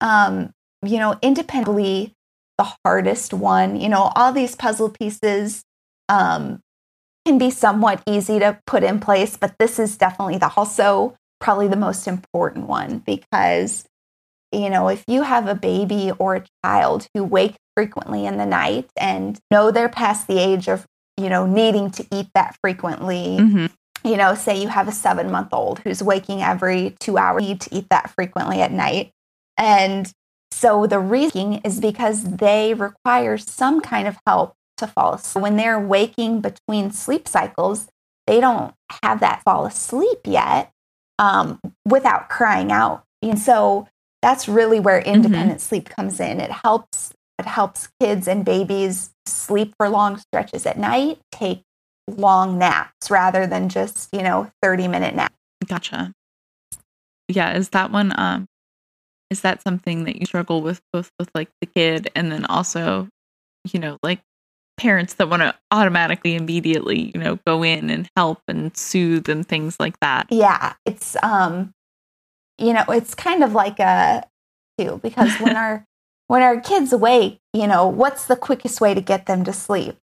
Um, 0.00 0.52
you 0.82 0.98
know, 0.98 1.18
independently 1.22 2.12
the 2.58 2.72
hardest 2.84 3.32
one. 3.32 3.80
You 3.80 3.88
know, 3.88 4.12
all 4.14 4.32
these 4.32 4.54
puzzle 4.54 4.90
pieces 4.90 5.62
um, 6.08 6.60
can 7.26 7.38
be 7.38 7.50
somewhat 7.50 8.02
easy 8.06 8.38
to 8.38 8.58
put 8.66 8.82
in 8.82 9.00
place, 9.00 9.36
but 9.36 9.56
this 9.58 9.78
is 9.78 9.96
definitely 9.96 10.38
the 10.38 10.52
also 10.56 11.14
probably 11.40 11.68
the 11.68 11.76
most 11.76 12.08
important 12.08 12.66
one 12.66 12.98
because 12.98 13.86
you 14.52 14.70
know, 14.70 14.88
if 14.88 15.04
you 15.08 15.22
have 15.22 15.48
a 15.48 15.54
baby 15.54 16.12
or 16.18 16.36
a 16.36 16.44
child 16.64 17.08
who 17.14 17.24
wake 17.24 17.56
frequently 17.76 18.26
in 18.26 18.38
the 18.38 18.46
night 18.46 18.88
and 18.96 19.38
know 19.50 19.70
they're 19.70 19.88
past 19.88 20.26
the 20.26 20.38
age 20.38 20.68
of, 20.68 20.86
you 21.16 21.28
know, 21.28 21.46
needing 21.46 21.90
to 21.92 22.06
eat 22.12 22.28
that 22.34 22.56
frequently, 22.60 23.38
mm-hmm. 23.38 23.66
you 24.08 24.16
know, 24.16 24.34
say 24.34 24.60
you 24.60 24.68
have 24.68 24.88
a 24.88 24.92
seven 24.92 25.30
month 25.30 25.48
old 25.52 25.80
who's 25.80 26.02
waking 26.02 26.42
every 26.42 26.96
two 27.00 27.18
hours, 27.18 27.42
need 27.42 27.60
to 27.62 27.74
eat 27.74 27.86
that 27.90 28.10
frequently 28.10 28.60
at 28.60 28.72
night. 28.72 29.10
And 29.56 30.12
so 30.50 30.86
the 30.86 30.98
reason 30.98 31.54
is 31.64 31.80
because 31.80 32.24
they 32.24 32.74
require 32.74 33.38
some 33.38 33.80
kind 33.80 34.06
of 34.06 34.18
help 34.26 34.54
to 34.78 34.86
fall 34.86 35.14
asleep. 35.14 35.42
When 35.42 35.56
they're 35.56 35.80
waking 35.80 36.40
between 36.40 36.90
sleep 36.90 37.26
cycles, 37.26 37.88
they 38.26 38.40
don't 38.40 38.74
have 39.02 39.20
that 39.20 39.42
fall 39.42 39.66
asleep 39.66 40.20
yet 40.24 40.72
um, 41.18 41.60
without 41.84 42.28
crying 42.28 42.72
out. 42.72 43.04
And 43.22 43.38
so 43.38 43.88
that's 44.22 44.48
really 44.48 44.80
where 44.80 45.00
mm-hmm. 45.00 45.14
independent 45.14 45.60
mm-hmm. 45.60 45.68
sleep 45.68 45.88
comes 45.88 46.20
in. 46.20 46.40
It 46.40 46.50
helps 46.50 47.12
helps 47.46 47.88
kids 48.00 48.28
and 48.28 48.44
babies 48.44 49.10
sleep 49.26 49.74
for 49.78 49.88
long 49.88 50.16
stretches 50.16 50.66
at 50.66 50.78
night, 50.78 51.18
take 51.32 51.62
long 52.08 52.58
naps 52.58 53.10
rather 53.10 53.46
than 53.46 53.68
just, 53.68 54.08
you 54.12 54.22
know, 54.22 54.50
30 54.62 54.88
minute 54.88 55.14
naps. 55.14 55.34
Gotcha. 55.66 56.12
Yeah, 57.28 57.56
is 57.56 57.70
that 57.70 57.90
one 57.90 58.12
um 58.16 58.46
is 59.30 59.40
that 59.40 59.62
something 59.62 60.04
that 60.04 60.16
you 60.16 60.26
struggle 60.26 60.62
with 60.62 60.80
both 60.92 61.10
with 61.18 61.30
like 61.34 61.48
the 61.60 61.66
kid 61.66 62.10
and 62.14 62.30
then 62.30 62.44
also, 62.44 63.08
you 63.72 63.80
know, 63.80 63.98
like 64.02 64.20
parents 64.76 65.14
that 65.14 65.28
want 65.28 65.42
to 65.42 65.54
automatically 65.70 66.34
immediately, 66.34 67.10
you 67.14 67.20
know, 67.20 67.38
go 67.46 67.64
in 67.64 67.90
and 67.90 68.08
help 68.16 68.40
and 68.46 68.76
soothe 68.76 69.28
and 69.28 69.48
things 69.48 69.80
like 69.80 69.98
that? 70.00 70.26
Yeah, 70.30 70.74
it's 70.84 71.16
um 71.22 71.72
you 72.58 72.72
know, 72.72 72.84
it's 72.88 73.14
kind 73.14 73.42
of 73.42 73.52
like 73.52 73.80
a 73.80 74.26
too 74.78 75.00
because 75.02 75.38
when 75.40 75.56
our 75.56 75.84
when 76.28 76.42
our 76.42 76.60
kids 76.60 76.92
awake, 76.92 77.38
you 77.52 77.66
know, 77.66 77.86
what's 77.86 78.26
the 78.26 78.36
quickest 78.36 78.80
way 78.80 78.94
to 78.94 79.00
get 79.00 79.26
them 79.26 79.44
to 79.44 79.52
sleep? 79.52 79.96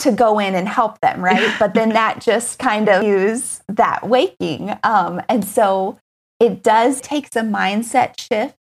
To 0.00 0.12
go 0.12 0.38
in 0.38 0.54
and 0.54 0.68
help 0.68 1.00
them, 1.00 1.24
right? 1.24 1.54
but 1.58 1.74
then 1.74 1.90
that 1.90 2.20
just 2.20 2.58
kind 2.58 2.88
of 2.88 3.02
use 3.02 3.60
that 3.68 4.08
waking. 4.08 4.76
Um, 4.84 5.20
and 5.28 5.44
so 5.44 5.98
it 6.38 6.62
does 6.62 7.00
take 7.00 7.26
a 7.28 7.40
mindset 7.40 8.20
shift 8.20 8.56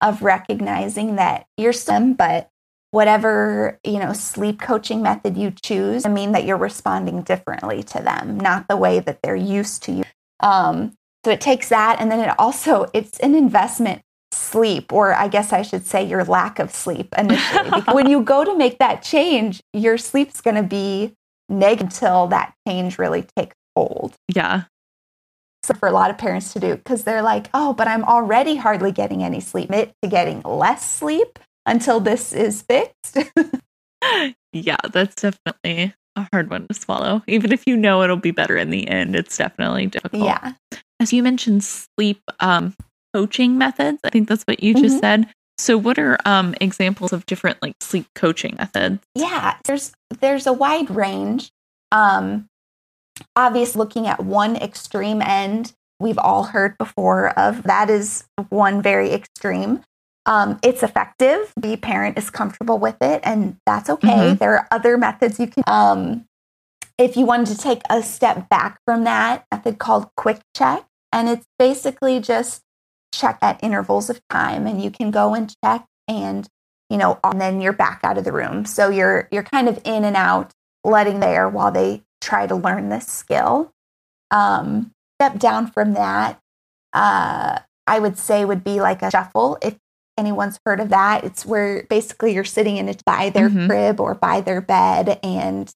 of 0.00 0.22
recognizing 0.22 1.16
that 1.16 1.46
you're 1.56 1.72
some, 1.72 2.14
but 2.14 2.48
whatever 2.90 3.78
you 3.84 4.00
know 4.00 4.12
sleep 4.12 4.60
coaching 4.60 5.02
method 5.02 5.36
you 5.36 5.52
choose, 5.62 6.04
I 6.04 6.08
mean 6.08 6.32
that 6.32 6.44
you're 6.44 6.56
responding 6.56 7.22
differently 7.22 7.82
to 7.84 8.02
them, 8.02 8.40
not 8.40 8.66
the 8.68 8.76
way 8.76 8.98
that 9.00 9.20
they're 9.22 9.36
used 9.36 9.82
to 9.84 9.92
you. 9.92 10.04
Um, 10.40 10.94
so 11.24 11.30
it 11.30 11.40
takes 11.40 11.68
that, 11.68 12.00
and 12.00 12.10
then 12.10 12.18
it 12.18 12.34
also 12.38 12.86
it's 12.94 13.18
an 13.20 13.34
investment 13.34 14.02
sleep, 14.50 14.92
or 14.92 15.14
I 15.14 15.28
guess 15.28 15.52
I 15.52 15.62
should 15.62 15.86
say 15.86 16.04
your 16.04 16.24
lack 16.24 16.58
of 16.58 16.72
sleep 16.72 17.14
initially. 17.16 17.80
when 17.92 18.08
you 18.08 18.22
go 18.22 18.44
to 18.44 18.56
make 18.56 18.78
that 18.78 19.02
change, 19.02 19.60
your 19.72 19.98
sleep's 19.98 20.40
going 20.40 20.56
to 20.56 20.62
be 20.62 21.14
negative 21.48 21.86
until 21.86 22.26
that 22.28 22.54
change 22.66 22.98
really 22.98 23.26
takes 23.36 23.56
hold. 23.76 24.14
Yeah. 24.34 24.64
So 25.62 25.74
for 25.74 25.88
a 25.88 25.92
lot 25.92 26.10
of 26.10 26.18
parents 26.18 26.52
to 26.54 26.60
do 26.60 26.76
because 26.76 27.04
they're 27.04 27.22
like, 27.22 27.48
oh, 27.52 27.74
but 27.74 27.86
I'm 27.86 28.04
already 28.04 28.56
hardly 28.56 28.92
getting 28.92 29.22
any 29.22 29.40
sleep. 29.40 29.70
It 29.70 29.92
to 30.02 30.08
getting 30.08 30.40
less 30.42 30.90
sleep 30.90 31.38
until 31.66 32.00
this 32.00 32.32
is 32.32 32.62
fixed. 32.62 33.18
yeah, 34.52 34.78
that's 34.90 35.16
definitely 35.16 35.94
a 36.16 36.28
hard 36.32 36.50
one 36.50 36.66
to 36.68 36.74
swallow. 36.74 37.22
Even 37.26 37.52
if 37.52 37.66
you 37.66 37.76
know 37.76 38.02
it'll 38.02 38.16
be 38.16 38.30
better 38.30 38.56
in 38.56 38.70
the 38.70 38.88
end, 38.88 39.14
it's 39.14 39.36
definitely 39.36 39.86
difficult. 39.86 40.24
Yeah. 40.24 40.52
As 40.98 41.12
you 41.12 41.22
mentioned, 41.22 41.62
sleep 41.62 42.20
um, 42.40 42.74
coaching 43.14 43.58
methods. 43.58 44.00
I 44.04 44.10
think 44.10 44.28
that's 44.28 44.44
what 44.44 44.62
you 44.62 44.74
just 44.74 44.96
mm-hmm. 44.96 45.00
said. 45.00 45.34
So, 45.58 45.76
what 45.76 45.98
are 45.98 46.18
um, 46.24 46.54
examples 46.60 47.12
of 47.12 47.26
different 47.26 47.60
like 47.60 47.74
sleep 47.80 48.06
coaching 48.14 48.56
methods? 48.58 49.00
Yeah, 49.14 49.56
there's 49.64 49.92
there's 50.20 50.46
a 50.46 50.52
wide 50.52 50.90
range. 50.90 51.50
Um, 51.92 52.46
obviously, 53.36 53.78
looking 53.78 54.06
at 54.06 54.24
one 54.24 54.56
extreme 54.56 55.20
end, 55.20 55.74
we've 55.98 56.18
all 56.18 56.44
heard 56.44 56.78
before 56.78 57.38
of 57.38 57.62
that 57.64 57.90
is 57.90 58.24
one 58.48 58.80
very 58.80 59.12
extreme. 59.12 59.84
Um, 60.26 60.58
it's 60.62 60.82
effective. 60.82 61.52
The 61.60 61.76
parent 61.76 62.16
is 62.18 62.30
comfortable 62.30 62.78
with 62.78 62.96
it, 63.00 63.20
and 63.22 63.56
that's 63.66 63.90
okay. 63.90 64.08
Mm-hmm. 64.08 64.36
There 64.36 64.54
are 64.54 64.68
other 64.70 64.96
methods 64.96 65.38
you 65.38 65.46
can. 65.46 65.64
Um, 65.66 66.24
if 66.98 67.16
you 67.16 67.24
wanted 67.24 67.46
to 67.48 67.58
take 67.58 67.82
a 67.88 68.02
step 68.02 68.48
back 68.48 68.78
from 68.86 69.04
that 69.04 69.44
method 69.52 69.78
called 69.78 70.08
quick 70.16 70.40
check, 70.54 70.84
and 71.12 71.28
it's 71.28 71.46
basically 71.58 72.20
just 72.20 72.62
check 73.12 73.38
at 73.42 73.62
intervals 73.62 74.10
of 74.10 74.20
time 74.28 74.66
and 74.66 74.82
you 74.82 74.90
can 74.90 75.10
go 75.10 75.34
and 75.34 75.54
check 75.64 75.86
and 76.08 76.48
you 76.88 76.96
know 76.96 77.18
and 77.24 77.40
then 77.40 77.60
you're 77.60 77.72
back 77.72 78.00
out 78.02 78.18
of 78.18 78.24
the 78.24 78.32
room. 78.32 78.64
So 78.64 78.88
you're 78.88 79.28
you're 79.30 79.42
kind 79.42 79.68
of 79.68 79.80
in 79.84 80.04
and 80.04 80.16
out 80.16 80.52
letting 80.84 81.20
there 81.20 81.48
while 81.48 81.70
they 81.70 82.02
try 82.20 82.46
to 82.46 82.54
learn 82.54 82.88
this 82.88 83.06
skill. 83.06 83.72
Um, 84.30 84.92
step 85.20 85.38
down 85.38 85.66
from 85.66 85.94
that, 85.94 86.38
uh, 86.92 87.58
I 87.86 87.98
would 87.98 88.18
say 88.18 88.44
would 88.44 88.64
be 88.64 88.80
like 88.80 89.02
a 89.02 89.10
shuffle. 89.10 89.58
If 89.62 89.76
anyone's 90.16 90.58
heard 90.64 90.80
of 90.80 90.90
that, 90.90 91.24
it's 91.24 91.44
where 91.44 91.84
basically 91.84 92.34
you're 92.34 92.44
sitting 92.44 92.76
in 92.76 92.88
it 92.88 93.02
by 93.04 93.30
their 93.30 93.48
mm-hmm. 93.48 93.66
crib 93.66 94.00
or 94.00 94.14
by 94.14 94.40
their 94.40 94.60
bed 94.60 95.18
and 95.22 95.72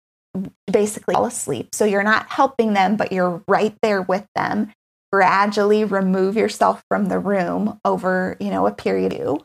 basically 0.70 1.14
fall 1.14 1.27
asleep. 1.27 1.75
So 1.75 1.85
you're 1.85 2.03
not 2.03 2.29
helping 2.29 2.75
them, 2.75 2.97
but 2.97 3.12
you're 3.12 3.42
right 3.49 3.75
there 3.83 4.03
with 4.03 4.27
them 4.35 4.73
gradually 5.14 5.85
remove 5.85 6.37
yourself 6.37 6.83
from 6.88 7.07
the 7.07 7.20
room 7.20 7.79
over, 7.85 8.37
you 8.40 8.50
know, 8.50 8.66
a 8.66 8.72
period 8.72 9.12
of 9.12 9.44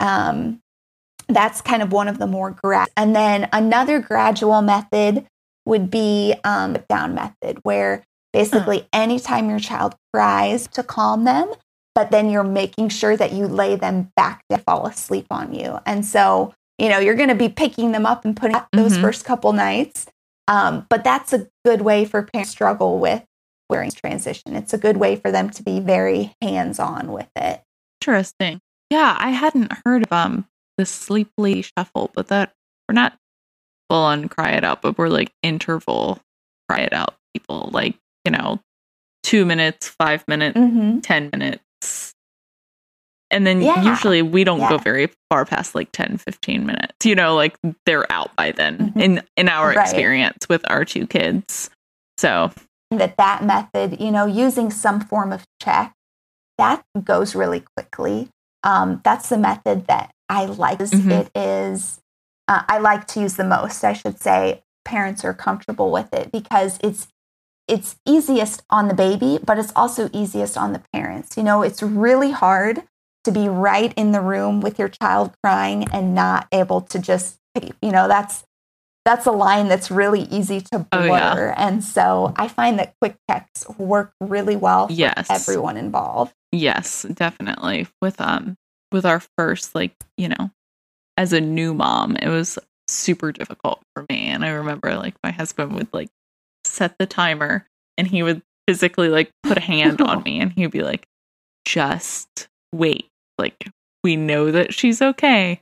um, 0.00 0.58
that's 1.28 1.60
kind 1.60 1.80
of 1.80 1.92
one 1.92 2.08
of 2.08 2.18
the 2.18 2.26
more 2.26 2.50
grad. 2.50 2.88
And 2.96 3.14
then 3.14 3.48
another 3.52 4.00
gradual 4.00 4.62
method 4.62 5.26
would 5.64 5.92
be 5.92 6.34
um, 6.42 6.76
down 6.88 7.14
method, 7.14 7.60
where 7.62 8.02
basically 8.32 8.80
uh. 8.80 8.86
anytime 8.92 9.48
your 9.48 9.60
child 9.60 9.94
cries 10.12 10.66
to 10.72 10.82
calm 10.82 11.22
them, 11.22 11.52
but 11.94 12.10
then 12.10 12.28
you're 12.28 12.42
making 12.42 12.88
sure 12.88 13.16
that 13.16 13.32
you 13.32 13.46
lay 13.46 13.76
them 13.76 14.10
back 14.16 14.42
to 14.50 14.58
fall 14.58 14.88
asleep 14.88 15.26
on 15.30 15.54
you. 15.54 15.78
And 15.86 16.04
so, 16.04 16.52
you 16.78 16.88
know, 16.88 16.98
you're 16.98 17.14
going 17.14 17.28
to 17.28 17.36
be 17.36 17.48
picking 17.48 17.92
them 17.92 18.06
up 18.06 18.24
and 18.24 18.36
putting 18.36 18.56
up 18.56 18.66
those 18.72 18.94
mm-hmm. 18.94 19.02
first 19.02 19.24
couple 19.24 19.52
nights. 19.52 20.06
Um, 20.48 20.84
but 20.90 21.04
that's 21.04 21.32
a 21.32 21.46
good 21.64 21.82
way 21.82 22.04
for 22.04 22.22
parents 22.22 22.50
to 22.50 22.56
struggle 22.56 22.98
with 22.98 23.22
wearing 23.70 23.90
transition. 23.90 24.54
It's 24.54 24.74
a 24.74 24.78
good 24.78 24.98
way 24.98 25.16
for 25.16 25.30
them 25.30 25.48
to 25.50 25.62
be 25.62 25.80
very 25.80 26.34
hands 26.42 26.78
on 26.78 27.12
with 27.12 27.30
it. 27.36 27.62
Interesting. 28.00 28.60
Yeah, 28.90 29.16
I 29.18 29.30
hadn't 29.30 29.72
heard 29.84 30.02
of 30.02 30.12
um 30.12 30.46
the 30.76 30.84
Sleep 30.84 31.30
Lady 31.38 31.62
Shuffle, 31.62 32.10
but 32.14 32.28
that 32.28 32.52
we're 32.88 32.94
not 32.94 33.16
full 33.88 34.02
on 34.02 34.28
cry 34.28 34.50
it 34.50 34.64
out, 34.64 34.82
but 34.82 34.98
we're 34.98 35.08
like 35.08 35.32
interval 35.42 36.20
cry 36.68 36.80
it 36.80 36.92
out 36.92 37.16
people, 37.34 37.70
like, 37.72 37.96
you 38.24 38.30
know, 38.30 38.60
two 39.22 39.44
minutes, 39.44 39.88
five 39.88 40.26
minutes, 40.26 40.58
mm-hmm. 40.58 41.00
10 41.00 41.30
minutes. 41.32 42.14
And 43.32 43.46
then 43.46 43.60
yeah. 43.60 43.82
usually 43.82 44.22
we 44.22 44.42
don't 44.42 44.60
yeah. 44.60 44.70
go 44.70 44.78
very 44.78 45.10
far 45.28 45.44
past 45.44 45.74
like 45.74 45.92
10, 45.92 46.18
15 46.18 46.66
minutes. 46.66 46.94
You 47.04 47.14
know, 47.14 47.36
like 47.36 47.56
they're 47.86 48.10
out 48.10 48.34
by 48.36 48.50
then 48.52 48.78
mm-hmm. 48.78 49.00
in 49.00 49.22
in 49.36 49.48
our 49.48 49.68
right. 49.68 49.78
experience 49.78 50.48
with 50.48 50.68
our 50.68 50.84
two 50.84 51.06
kids. 51.06 51.70
So 52.18 52.50
that 52.98 53.16
that 53.16 53.44
method, 53.44 54.00
you 54.00 54.10
know, 54.10 54.26
using 54.26 54.70
some 54.70 55.00
form 55.00 55.32
of 55.32 55.46
check, 55.62 55.94
that 56.58 56.82
goes 57.04 57.34
really 57.34 57.64
quickly. 57.76 58.28
Um, 58.62 59.00
that's 59.04 59.28
the 59.28 59.38
method 59.38 59.86
that 59.86 60.12
I 60.28 60.44
like. 60.44 60.78
Mm-hmm. 60.78 61.10
It 61.10 61.30
is, 61.34 62.00
uh, 62.48 62.62
I 62.68 62.78
like 62.78 63.06
to 63.08 63.20
use 63.20 63.34
the 63.34 63.44
most, 63.44 63.84
I 63.84 63.92
should 63.92 64.20
say. 64.20 64.62
Parents 64.84 65.24
are 65.24 65.34
comfortable 65.34 65.90
with 65.90 66.12
it 66.12 66.32
because 66.32 66.78
it's 66.82 67.08
it's 67.68 67.96
easiest 68.04 68.62
on 68.68 68.88
the 68.88 68.94
baby, 68.94 69.38
but 69.44 69.56
it's 69.56 69.72
also 69.76 70.10
easiest 70.12 70.58
on 70.58 70.72
the 70.72 70.82
parents. 70.92 71.36
You 71.36 71.44
know, 71.44 71.62
it's 71.62 71.82
really 71.82 72.32
hard 72.32 72.82
to 73.22 73.30
be 73.30 73.48
right 73.48 73.94
in 73.96 74.10
the 74.10 74.20
room 74.20 74.60
with 74.60 74.78
your 74.78 74.88
child 74.88 75.32
crying 75.42 75.86
and 75.92 76.14
not 76.14 76.48
able 76.50 76.80
to 76.80 76.98
just, 76.98 77.38
you 77.80 77.92
know, 77.92 78.08
that's 78.08 78.44
that's 79.04 79.26
a 79.26 79.32
line 79.32 79.68
that's 79.68 79.90
really 79.90 80.22
easy 80.22 80.60
to 80.60 80.80
blur. 80.80 81.00
Oh, 81.00 81.04
yeah. 81.04 81.54
And 81.56 81.82
so 81.82 82.34
I 82.36 82.48
find 82.48 82.78
that 82.78 82.94
quick 83.00 83.16
checks 83.28 83.68
work 83.78 84.12
really 84.20 84.56
well 84.56 84.88
for 84.88 84.92
yes. 84.92 85.28
everyone 85.30 85.76
involved. 85.76 86.32
Yes, 86.52 87.06
definitely. 87.12 87.88
With 88.02 88.20
um 88.20 88.56
with 88.92 89.06
our 89.06 89.20
first 89.38 89.74
like, 89.74 89.94
you 90.16 90.28
know, 90.28 90.50
as 91.16 91.32
a 91.32 91.40
new 91.40 91.74
mom, 91.74 92.16
it 92.16 92.28
was 92.28 92.58
super 92.88 93.32
difficult 93.32 93.80
for 93.94 94.04
me. 94.10 94.28
And 94.28 94.44
I 94.44 94.50
remember 94.50 94.94
like 94.96 95.14
my 95.22 95.30
husband 95.30 95.72
would 95.74 95.88
like 95.92 96.10
set 96.64 96.96
the 96.98 97.06
timer 97.06 97.66
and 97.96 98.06
he 98.06 98.22
would 98.22 98.42
physically 98.66 99.08
like 99.08 99.30
put 99.42 99.58
a 99.58 99.60
hand 99.62 100.00
on 100.00 100.22
me 100.24 100.40
and 100.40 100.52
he'd 100.52 100.70
be 100.70 100.82
like, 100.82 101.06
just 101.64 102.48
wait. 102.74 103.06
Like, 103.38 103.70
we 104.04 104.16
know 104.16 104.50
that 104.50 104.74
she's 104.74 105.00
okay. 105.00 105.60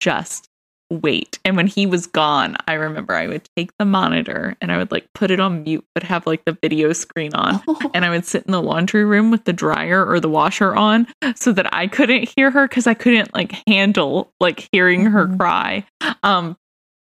Just 0.00 0.48
wait. 0.90 1.38
And 1.44 1.56
when 1.56 1.66
he 1.66 1.86
was 1.86 2.06
gone, 2.06 2.56
I 2.68 2.74
remember 2.74 3.14
I 3.14 3.26
would 3.26 3.48
take 3.56 3.70
the 3.78 3.84
monitor 3.84 4.56
and 4.60 4.70
I 4.70 4.78
would 4.78 4.92
like 4.92 5.06
put 5.14 5.30
it 5.30 5.40
on 5.40 5.64
mute, 5.64 5.84
but 5.94 6.02
have 6.04 6.26
like 6.26 6.44
the 6.44 6.56
video 6.62 6.92
screen 6.92 7.34
on. 7.34 7.62
Oh. 7.66 7.90
And 7.94 8.04
I 8.04 8.10
would 8.10 8.24
sit 8.24 8.44
in 8.44 8.52
the 8.52 8.62
laundry 8.62 9.04
room 9.04 9.30
with 9.30 9.44
the 9.44 9.52
dryer 9.52 10.04
or 10.04 10.20
the 10.20 10.28
washer 10.28 10.74
on 10.74 11.06
so 11.34 11.52
that 11.52 11.72
I 11.74 11.86
couldn't 11.86 12.32
hear 12.36 12.50
her 12.50 12.68
because 12.68 12.86
I 12.86 12.94
couldn't 12.94 13.34
like 13.34 13.54
handle 13.66 14.32
like 14.40 14.68
hearing 14.72 15.04
her 15.06 15.26
mm-hmm. 15.26 15.36
cry. 15.36 15.86
Um, 16.22 16.56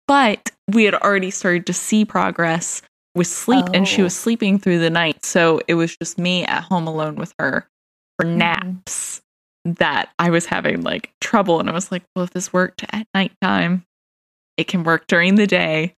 but 0.08 0.52
we 0.68 0.84
had 0.86 0.96
already 0.96 1.32
started 1.32 1.66
to 1.68 1.74
see 1.74 2.06
progress 2.06 2.82
with 3.16 3.28
sleep 3.28 3.66
oh. 3.68 3.72
and 3.74 3.88
she 3.88 4.02
was 4.02 4.14
oh. 4.14 4.22
sleeping 4.22 4.60
through 4.60 4.80
the 4.80 4.90
night. 4.90 5.26
So 5.26 5.62
it 5.68 5.76
was 5.76 5.96
just 5.98 6.18
me 6.18 6.46
at 6.46 6.64
home 6.64 6.88
alone 6.88 7.16
with 7.16 7.34
her 7.40 7.68
for 8.18 8.26
mm-hmm. 8.26 8.38
naps 8.38 9.21
that 9.66 10.10
I 10.20 10.30
was 10.30 10.46
having 10.46 10.82
like 10.82 11.12
trouble. 11.22 11.60
And 11.60 11.70
I 11.70 11.74
was 11.74 11.92
like, 11.92 12.04
well, 12.16 12.24
if 12.24 12.32
this 12.32 12.52
worked 12.52 12.84
at 12.92 13.08
nighttime, 13.14 13.86
it 14.58 14.68
can 14.68 14.84
work 14.84 15.08
during 15.08 15.36
the 15.36 15.48
day. 15.48 15.94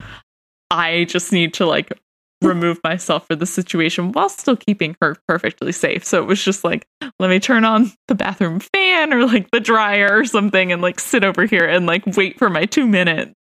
I 0.69 1.05
just 1.05 1.31
need 1.31 1.53
to 1.55 1.65
like 1.65 1.91
remove 2.41 2.79
myself 2.83 3.25
for 3.27 3.35
the 3.35 3.45
situation 3.45 4.11
while 4.11 4.27
still 4.27 4.57
keeping 4.57 4.95
her 5.01 5.15
perfectly 5.27 5.71
safe. 5.71 6.03
So 6.03 6.21
it 6.21 6.25
was 6.25 6.43
just 6.43 6.63
like, 6.63 6.85
let 7.19 7.29
me 7.29 7.39
turn 7.39 7.63
on 7.63 7.91
the 8.07 8.15
bathroom 8.15 8.59
fan 8.59 9.13
or 9.13 9.25
like 9.25 9.49
the 9.51 9.61
dryer 9.61 10.17
or 10.17 10.25
something 10.25 10.71
and 10.71 10.81
like 10.81 10.99
sit 10.99 11.23
over 11.23 11.45
here 11.45 11.65
and 11.65 11.85
like 11.85 12.05
wait 12.17 12.37
for 12.37 12.49
my 12.49 12.65
two 12.65 12.85
minutes. 12.85 13.33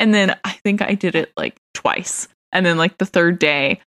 And 0.00 0.14
then 0.14 0.36
I 0.44 0.52
think 0.64 0.80
I 0.80 0.94
did 0.94 1.14
it 1.14 1.32
like 1.36 1.56
twice. 1.74 2.28
And 2.52 2.64
then 2.64 2.78
like 2.78 2.96
the 2.96 3.04
third 3.04 3.38
day, 3.38 3.80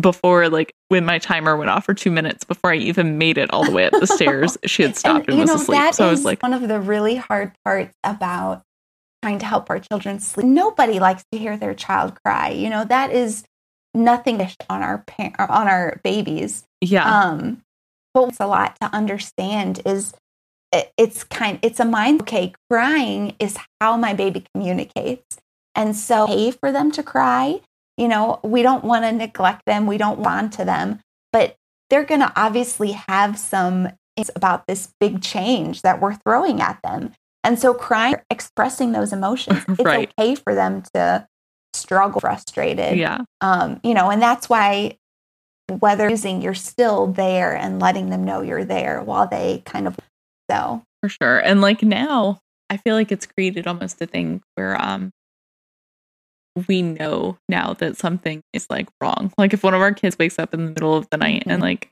before 0.00 0.48
like 0.48 0.74
when 0.88 1.04
my 1.04 1.18
timer 1.18 1.56
went 1.56 1.70
off 1.70 1.84
for 1.84 1.94
two 1.94 2.10
minutes 2.10 2.44
before 2.44 2.72
I 2.72 2.76
even 2.76 3.16
made 3.18 3.38
it 3.38 3.50
all 3.52 3.64
the 3.64 3.70
way 3.70 3.86
up 3.86 3.92
the 3.92 4.06
stairs, 4.06 4.58
she 4.66 4.82
had 4.82 4.96
stopped 4.96 5.28
and, 5.28 5.38
and 5.38 5.40
was 5.40 5.48
know, 5.48 5.56
asleep. 5.56 5.78
That 5.78 5.94
so 5.94 6.08
I 6.08 6.10
was 6.10 6.24
like, 6.24 6.42
one 6.42 6.52
of 6.52 6.66
the 6.66 6.80
really 6.80 7.16
hard 7.16 7.52
parts 7.64 7.94
about 8.02 8.62
trying 9.22 9.38
to 9.38 9.46
help 9.46 9.70
our 9.70 9.78
children 9.78 10.20
sleep. 10.20 10.46
Nobody 10.46 10.98
likes 10.98 11.24
to 11.32 11.38
hear 11.38 11.56
their 11.56 11.74
child 11.74 12.18
cry. 12.24 12.50
You 12.50 12.70
know 12.70 12.84
that 12.84 13.12
is 13.12 13.44
nothing 13.94 14.40
on 14.68 14.82
our 14.82 15.04
on 15.38 15.68
our 15.68 16.00
babies. 16.02 16.64
Yeah. 16.80 17.04
Um, 17.04 17.62
but 18.12 18.24
what's 18.24 18.40
a 18.40 18.46
lot 18.46 18.76
to 18.80 18.92
understand 18.94 19.80
is 19.84 20.12
it's 20.98 21.24
kind 21.24 21.58
it's 21.62 21.78
a 21.78 21.84
mind 21.84 22.22
okay 22.22 22.52
crying 22.68 23.34
is 23.38 23.56
how 23.80 23.96
my 23.96 24.12
baby 24.12 24.44
communicates 24.52 25.38
and 25.74 25.96
so 25.96 26.26
pay 26.26 26.50
for 26.50 26.72
them 26.72 26.90
to 26.90 27.02
cry 27.02 27.60
you 27.96 28.08
know, 28.08 28.40
we 28.42 28.62
don't 28.62 28.84
want 28.84 29.04
to 29.04 29.12
neglect 29.12 29.62
them, 29.66 29.86
we 29.86 29.98
don't 29.98 30.18
want 30.20 30.52
to 30.54 30.64
them, 30.64 31.00
but 31.32 31.56
they're 31.90 32.04
going 32.04 32.20
to 32.20 32.32
obviously 32.36 32.92
have 32.92 33.38
some 33.38 33.88
about 34.36 34.66
this 34.66 34.92
big 35.00 35.20
change 35.20 35.82
that 35.82 36.00
we're 36.00 36.14
throwing 36.14 36.60
at 36.60 36.78
them. 36.82 37.12
And 37.42 37.58
so 37.58 37.74
crying, 37.74 38.16
expressing 38.30 38.92
those 38.92 39.12
emotions, 39.12 39.64
it's 39.68 39.84
right. 39.84 40.12
okay 40.18 40.34
for 40.34 40.54
them 40.54 40.82
to 40.94 41.26
struggle, 41.74 42.20
frustrated. 42.20 42.96
Yeah. 42.98 43.18
Um, 43.40 43.80
you 43.82 43.94
know, 43.94 44.10
and 44.10 44.22
that's 44.22 44.48
why 44.48 44.98
whether 45.78 46.10
using 46.10 46.42
you're 46.42 46.54
still 46.54 47.06
there 47.06 47.56
and 47.56 47.80
letting 47.80 48.10
them 48.10 48.24
know 48.24 48.42
you're 48.42 48.64
there 48.64 49.02
while 49.02 49.26
they 49.26 49.62
kind 49.64 49.86
of 49.86 49.96
so 50.50 50.82
for 51.00 51.08
sure. 51.08 51.38
And 51.38 51.60
like 51.60 51.82
now, 51.82 52.40
I 52.68 52.76
feel 52.76 52.94
like 52.94 53.10
it's 53.10 53.26
created 53.26 53.66
almost 53.66 54.00
a 54.00 54.06
thing 54.06 54.42
where 54.54 54.80
um 54.80 55.10
we 56.68 56.82
know 56.82 57.38
now 57.48 57.74
that 57.74 57.96
something 57.96 58.42
is 58.52 58.66
like 58.70 58.88
wrong. 59.00 59.32
Like 59.36 59.52
if 59.52 59.62
one 59.62 59.74
of 59.74 59.80
our 59.80 59.92
kids 59.92 60.18
wakes 60.18 60.38
up 60.38 60.54
in 60.54 60.64
the 60.64 60.70
middle 60.70 60.94
of 60.96 61.08
the 61.10 61.16
night 61.16 61.40
mm-hmm. 61.40 61.50
and 61.50 61.62
like 61.62 61.90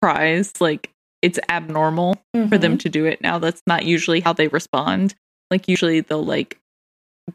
cries, 0.00 0.60
like 0.60 0.90
it's 1.20 1.38
abnormal 1.48 2.16
mm-hmm. 2.34 2.48
for 2.48 2.58
them 2.58 2.72
mm-hmm. 2.72 2.78
to 2.78 2.88
do 2.88 3.04
it 3.06 3.20
now. 3.20 3.38
That's 3.38 3.62
not 3.66 3.84
usually 3.84 4.20
how 4.20 4.32
they 4.32 4.48
respond. 4.48 5.14
Like 5.50 5.68
usually 5.68 6.00
they'll 6.00 6.24
like 6.24 6.58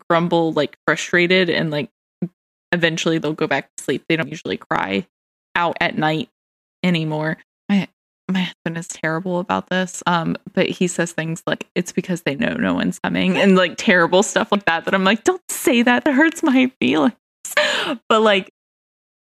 grumble, 0.09 0.51
like 0.53 0.77
frustrated, 0.85 1.49
and 1.49 1.71
like 1.71 1.89
eventually 2.71 3.17
they'll 3.17 3.33
go 3.33 3.47
back 3.47 3.69
to 3.77 3.83
sleep. 3.83 4.03
They 4.09 4.15
don't 4.15 4.29
usually 4.29 4.57
cry 4.57 5.07
out 5.55 5.77
at 5.79 5.97
night 5.97 6.29
anymore 6.83 7.37
my 8.29 8.41
husband 8.41 8.77
is 8.77 8.87
terrible 8.87 9.39
about 9.39 9.69
this. 9.69 10.03
Um, 10.05 10.35
but 10.53 10.67
he 10.67 10.87
says 10.87 11.11
things 11.13 11.41
like 11.47 11.67
it's 11.75 11.91
because 11.91 12.23
they 12.23 12.35
know 12.35 12.53
no 12.53 12.73
one's 12.73 12.99
coming 12.99 13.37
and 13.37 13.55
like 13.55 13.75
terrible 13.77 14.23
stuff 14.23 14.51
like 14.51 14.65
that. 14.65 14.85
That 14.85 14.93
I'm 14.93 15.03
like, 15.03 15.23
don't 15.23 15.41
say 15.49 15.81
that. 15.81 16.03
That 16.03 16.13
hurts 16.13 16.43
my 16.43 16.71
feelings. 16.79 17.13
But 18.09 18.21
like 18.21 18.51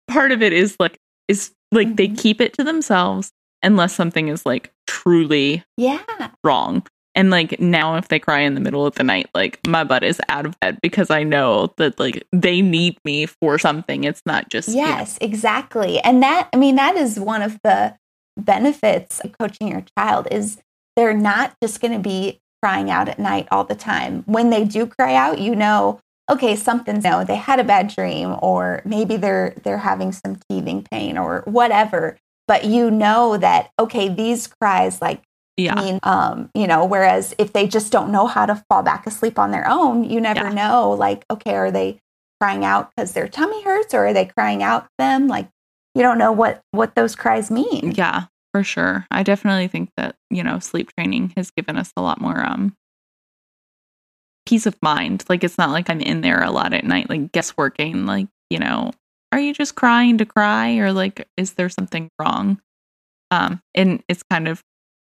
part 0.09 0.33
of 0.33 0.43
it 0.43 0.53
is 0.53 0.77
like 0.81 0.99
is 1.29 1.53
like 1.73 1.89
mm-hmm. 1.89 1.97
they 1.97 2.09
keep 2.09 2.41
it 2.41 2.55
to 2.55 2.65
themselves 2.65 3.31
unless 3.63 3.95
something 3.95 4.29
is 4.29 4.47
like 4.47 4.73
truly 4.87 5.63
yeah 5.77 6.03
wrong. 6.43 6.87
And 7.15 7.31
like 7.31 7.61
now 7.61 7.97
if 7.97 8.09
they 8.09 8.19
cry 8.19 8.41
in 8.41 8.55
the 8.55 8.61
middle 8.61 8.87
of 8.87 8.95
the 8.97 9.05
night, 9.05 9.29
like 9.35 9.65
my 9.67 9.85
butt 9.85 10.03
is 10.03 10.21
out 10.29 10.47
of 10.47 10.59
bed 10.61 10.79
because 10.83 11.11
I 11.11 11.23
know 11.23 11.73
that 11.77 11.99
like 12.01 12.27
they 12.33 12.61
need 12.61 12.99
me 13.05 13.27
for 13.27 13.59
something. 13.59 14.05
It's 14.05 14.23
not 14.27 14.49
just 14.49 14.69
Yes, 14.71 15.19
you 15.21 15.29
know. 15.29 15.33
exactly. 15.33 16.01
And 16.01 16.23
that 16.23 16.49
I 16.53 16.57
mean 16.57 16.77
that 16.77 16.97
is 16.97 17.21
one 17.21 17.43
of 17.43 17.59
the 17.63 17.97
benefits 18.37 19.21
of 19.21 19.37
coaching 19.39 19.69
your 19.69 19.85
child 19.99 20.29
is 20.31 20.59
they're 20.97 21.15
not 21.15 21.55
just 21.63 21.81
going 21.81 21.93
to 21.93 21.99
be 21.99 22.41
crying 22.63 22.91
out 22.91 23.09
at 23.09 23.19
night 23.19 23.47
all 23.51 23.65
the 23.65 23.75
time. 23.75 24.23
When 24.27 24.51
they 24.51 24.65
do 24.65 24.87
cry 24.87 25.15
out, 25.15 25.39
you 25.39 25.55
know, 25.55 26.01
okay, 26.31 26.57
something's 26.57 27.05
you 27.05 27.11
know, 27.11 27.25
they 27.25 27.37
had 27.37 27.61
a 27.61 27.65
bad 27.65 27.89
dream 27.89 28.37
or 28.41 28.83
maybe 28.85 29.17
they're 29.17 29.55
they're 29.63 29.79
having 29.79 30.13
some 30.13 30.37
teething 30.49 30.87
pain 30.91 31.19
or 31.19 31.43
whatever. 31.47 32.19
But 32.47 32.65
you 32.65 32.91
know 32.91 33.37
that 33.37 33.71
okay, 33.79 34.09
these 34.09 34.47
cries 34.47 35.01
like 35.01 35.23
yeah. 35.57 35.75
mean 35.75 36.01
um, 36.03 36.51
you 36.55 36.67
know, 36.67 36.85
whereas 36.85 37.35
if 37.39 37.53
they 37.53 37.67
just 37.67 37.93
don't 37.93 38.11
know 38.11 38.27
how 38.27 38.47
to 38.47 38.65
fall 38.69 38.83
back 38.83 39.07
asleep 39.07 39.39
on 39.39 39.51
their 39.51 39.69
own, 39.69 40.05
you 40.05 40.21
never 40.21 40.49
yeah. 40.49 40.55
know 40.55 40.91
like 40.93 41.25
okay, 41.31 41.55
are 41.55 41.71
they 41.71 42.01
crying 42.41 42.65
out 42.65 42.91
because 42.91 43.13
their 43.13 43.29
tummy 43.29 43.63
hurts 43.63 43.95
or 43.95 44.07
are 44.07 44.13
they 44.13 44.27
crying 44.27 44.63
out 44.63 44.87
them 44.99 45.29
like 45.29 45.49
you 45.95 46.03
don't 46.03 46.19
know 46.19 46.33
what 46.33 46.61
what 46.73 46.95
those 46.95 47.15
cries 47.15 47.51
mean. 47.51 47.93
Yeah, 47.97 48.25
for 48.53 48.63
sure. 48.63 49.07
I 49.11 49.23
definitely 49.23 49.69
think 49.69 49.91
that, 49.97 50.17
you 50.31 50.43
know, 50.43 50.59
sleep 50.59 50.93
training 50.97 51.33
has 51.37 51.51
given 51.51 51.77
us 51.77 51.93
a 51.97 52.03
lot 52.03 52.21
more 52.21 52.45
um 52.45 52.75
peace 54.47 54.67
of 54.67 54.77
mind. 54.83 55.25
Like 55.29 55.45
it's 55.45 55.59
not 55.59 55.71
like 55.71 55.89
I'm 55.89 56.01
in 56.01 56.21
there 56.21 56.43
a 56.43 56.51
lot 56.51 56.75
at 56.75 56.85
night 56.85 57.09
like 57.09 57.33
guessworking 57.33 58.07
like, 58.07 58.29
you 58.51 58.59
know, 58.59 58.93
are 59.33 59.41
you 59.41 59.55
just 59.55 59.75
crying 59.75 60.19
to 60.19 60.27
cry 60.27 60.77
or 60.77 60.93
like 60.93 61.27
is 61.37 61.55
there 61.55 61.69
something 61.69 62.11
wrong? 62.19 62.61
Um 63.31 63.61
and 63.75 64.03
it's 64.09 64.23
kind 64.31 64.49
of 64.49 64.63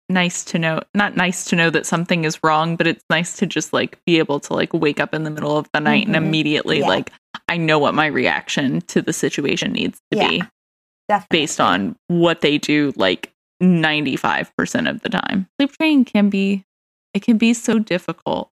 nice 0.09 0.43
to 0.43 0.59
know 0.59 0.81
not 0.93 1.15
nice 1.15 1.45
to 1.45 1.55
know 1.55 1.69
that 1.69 1.85
something 1.85 2.25
is 2.25 2.37
wrong 2.43 2.75
but 2.75 2.85
it's 2.85 3.05
nice 3.09 3.37
to 3.37 3.45
just 3.45 3.71
like 3.71 3.97
be 4.05 4.19
able 4.19 4.41
to 4.41 4.53
like 4.53 4.73
wake 4.73 4.99
up 4.99 5.13
in 5.13 5.23
the 5.23 5.29
middle 5.29 5.57
of 5.57 5.69
the 5.73 5.79
night 5.79 6.05
mm-hmm. 6.05 6.15
and 6.15 6.25
immediately 6.25 6.79
yeah. 6.79 6.87
like 6.87 7.13
i 7.47 7.55
know 7.55 7.79
what 7.79 7.93
my 7.93 8.07
reaction 8.07 8.81
to 8.81 9.01
the 9.01 9.13
situation 9.13 9.71
needs 9.71 10.01
to 10.11 10.17
yeah. 10.17 10.27
be 10.27 10.43
Definitely. 11.11 11.39
based 11.41 11.59
on 11.59 11.95
what 12.07 12.39
they 12.39 12.57
do 12.57 12.93
like 12.95 13.33
95% 13.61 14.89
of 14.89 15.01
the 15.01 15.09
time. 15.09 15.45
Sleep 15.59 15.71
training 15.77 16.05
can 16.05 16.29
be 16.29 16.63
it 17.13 17.21
can 17.21 17.37
be 17.37 17.53
so 17.53 17.79
difficult. 17.79 18.49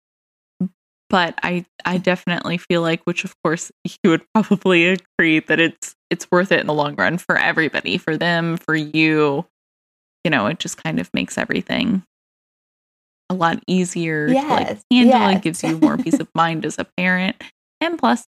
But 1.10 1.34
I 1.42 1.66
I 1.84 1.98
definitely 1.98 2.56
feel 2.56 2.80
like 2.80 3.02
which 3.04 3.24
of 3.24 3.34
course 3.44 3.70
you 4.02 4.08
would 4.10 4.22
probably 4.34 4.88
agree 4.88 5.40
that 5.40 5.60
it's 5.60 5.94
it's 6.08 6.26
worth 6.30 6.50
it 6.50 6.60
in 6.60 6.66
the 6.66 6.72
long 6.72 6.94
run 6.94 7.18
for 7.18 7.36
everybody, 7.36 7.98
for 7.98 8.16
them, 8.16 8.56
for 8.56 8.74
you. 8.74 9.44
You 10.24 10.30
know, 10.30 10.46
it 10.46 10.58
just 10.58 10.82
kind 10.82 10.98
of 10.98 11.12
makes 11.12 11.36
everything 11.36 12.04
a 13.28 13.34
lot 13.34 13.62
easier 13.66 14.28
yes, 14.28 14.44
to 14.44 14.48
like 14.48 14.66
handle. 14.90 15.20
Yes. 15.20 15.36
It 15.36 15.42
gives 15.42 15.62
you 15.62 15.78
more 15.78 15.98
peace 15.98 16.18
of 16.18 16.28
mind 16.34 16.64
as 16.64 16.78
a 16.78 16.86
parent. 16.96 17.36
And 17.82 17.98
plus 17.98 18.24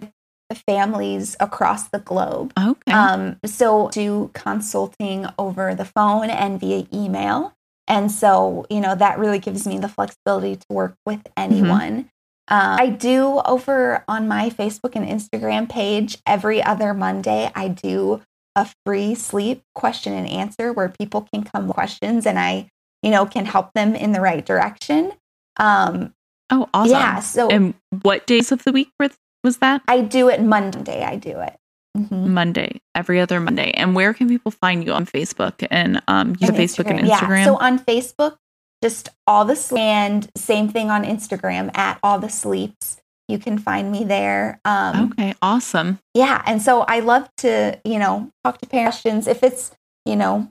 families 0.55 1.35
across 1.39 1.89
the 1.89 1.99
globe. 1.99 2.53
Okay. 2.59 2.91
Um, 2.91 3.37
so 3.45 3.89
do 3.89 4.31
consulting 4.33 5.27
over 5.37 5.75
the 5.75 5.85
phone 5.85 6.29
and 6.29 6.59
via 6.59 6.85
email. 6.93 7.53
And 7.87 8.11
so, 8.11 8.65
you 8.69 8.79
know, 8.79 8.95
that 8.95 9.19
really 9.19 9.39
gives 9.39 9.67
me 9.67 9.77
the 9.77 9.89
flexibility 9.89 10.55
to 10.55 10.65
work 10.69 10.95
with 11.05 11.21
anyone. 11.35 12.09
Uh, 12.47 12.77
I 12.79 12.89
do 12.89 13.41
over 13.45 14.03
on 14.07 14.27
my 14.27 14.49
Facebook 14.49 14.95
and 14.95 15.07
Instagram 15.07 15.69
page 15.69 16.17
every 16.25 16.61
other 16.61 16.93
Monday, 16.93 17.51
I 17.55 17.69
do 17.69 18.21
a 18.55 18.69
free 18.85 19.15
sleep 19.15 19.63
question 19.73 20.13
and 20.13 20.27
answer 20.27 20.73
where 20.73 20.89
people 20.89 21.27
can 21.33 21.43
come 21.43 21.69
questions 21.69 22.25
and 22.25 22.37
I, 22.37 22.69
you 23.01 23.11
know, 23.11 23.25
can 23.25 23.45
help 23.45 23.71
them 23.73 23.95
in 23.95 24.11
the 24.11 24.21
right 24.21 24.45
direction. 24.45 25.13
Um, 25.57 26.13
oh, 26.49 26.67
awesome. 26.73 26.91
yeah. 26.91 27.19
So 27.19 27.49
And 27.49 27.73
what 28.01 28.27
days 28.27 28.51
of 28.51 28.63
the 28.63 28.71
week 28.71 28.89
was, 28.99 29.11
was 29.43 29.58
that? 29.58 29.82
I 29.88 30.01
do 30.01 30.30
it 30.30 30.41
Monday. 30.41 31.04
I 31.04 31.15
do 31.15 31.39
it. 31.39 31.58
Mhm. 31.97 32.27
Monday, 32.27 32.80
every 32.95 33.19
other 33.19 33.39
Monday. 33.39 33.71
And 33.71 33.95
where 33.95 34.13
can 34.13 34.30
people 34.30 34.51
find 34.51 34.86
you 34.86 34.93
on 34.93 35.06
Facebook 35.06 35.67
and 35.69 36.01
um 36.08 36.36
you 36.39 36.47
have 36.47 36.56
Facebook 36.56 36.89
and 36.89 36.99
Instagram? 36.99 37.38
Yeah. 37.39 37.45
So 37.45 37.58
on 37.58 37.80
Facebook, 37.80 38.38
just 38.82 39.10
all 39.27 39.45
the 39.45 39.56
sleep, 39.56 39.82
and 39.82 40.30
same 40.38 40.69
thing 40.69 40.89
on 40.89 41.04
Instagram 41.04 41.75
at 41.75 41.99
all 42.01 42.17
the 42.19 42.30
sleeps. 42.30 43.01
You 43.27 43.39
can 43.39 43.58
find 43.58 43.91
me 43.91 44.04
there. 44.04 44.60
Um, 44.65 45.12
okay, 45.12 45.36
awesome. 45.41 45.99
Yeah, 46.13 46.41
and 46.45 46.62
so 46.62 46.82
I 46.82 46.99
love 46.99 47.30
to 47.38 47.80
you 47.84 47.99
know 47.99 48.32
talk 48.43 48.60
to 48.60 48.67
parents. 48.67 49.27
If 49.27 49.43
it's 49.43 49.71
you 50.06 50.15
know 50.15 50.49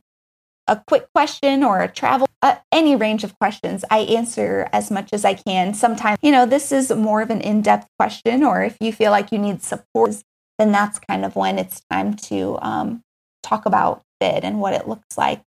a 0.71 0.83
quick 0.87 1.09
question 1.13 1.65
or 1.65 1.81
a 1.81 1.89
travel, 1.89 2.29
uh, 2.43 2.55
any 2.71 2.95
range 2.95 3.25
of 3.25 3.37
questions, 3.39 3.85
I 3.91 3.99
answer 3.99 4.69
as 4.73 4.91
much 4.91 5.13
as 5.13 5.25
I 5.25 5.35
can. 5.35 5.75
Sometimes 5.75 6.19
you 6.23 6.31
know 6.31 6.47
this 6.47 6.73
is 6.73 6.91
more 6.91 7.21
of 7.21 7.29
an 7.29 7.41
in-depth 7.41 7.89
question, 7.99 8.43
or 8.45 8.63
if 8.63 8.77
you 8.81 8.93
feel 8.93 9.11
like 9.11 9.33
you 9.33 9.39
need 9.39 9.63
support, 9.63 10.15
then 10.59 10.73
that's 10.73 10.99
kind 11.01 11.25
of 11.25 11.37
when 11.37 11.59
it's 11.59 11.83
time 11.91 12.15
to 12.15 12.57
um, 12.63 13.03
talk 13.43 13.67
about 13.67 14.03
it 14.21 14.45
and 14.45 14.61
what 14.61 14.73
it 14.73 14.87
looks 14.87 15.19
like 15.19 15.43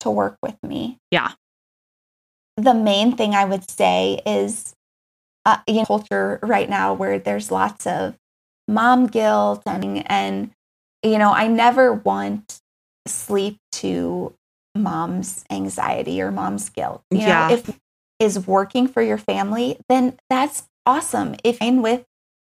to 0.00 0.10
work 0.10 0.36
with 0.42 0.56
me. 0.62 0.98
Yeah. 1.10 1.32
The 2.56 2.74
main 2.74 3.16
thing 3.16 3.34
I 3.34 3.44
would 3.44 3.68
say 3.68 4.20
is, 4.24 4.74
uh, 5.44 5.58
you 5.66 5.80
know, 5.80 5.86
culture 5.86 6.38
right 6.42 6.68
now 6.70 6.94
where 6.94 7.18
there's 7.18 7.50
lots 7.50 7.86
of 7.86 8.14
mom 8.68 9.06
guilt 9.06 9.62
and 9.66 10.08
and 10.10 10.52
you 11.02 11.18
know 11.18 11.32
I 11.32 11.48
never 11.48 11.92
want 11.92 12.60
sleep 13.06 13.58
to 13.72 14.34
mom's 14.74 15.44
anxiety 15.50 16.20
or 16.22 16.30
mom's 16.30 16.68
guilt. 16.68 17.02
You 17.10 17.20
Yeah. 17.20 17.48
know, 17.48 17.54
if 17.54 17.78
is 18.18 18.46
working 18.46 18.86
for 18.86 19.02
your 19.02 19.18
family, 19.18 19.78
then 19.88 20.18
that's 20.30 20.64
awesome. 20.86 21.34
If 21.44 21.60
in 21.60 21.82
with 21.82 22.04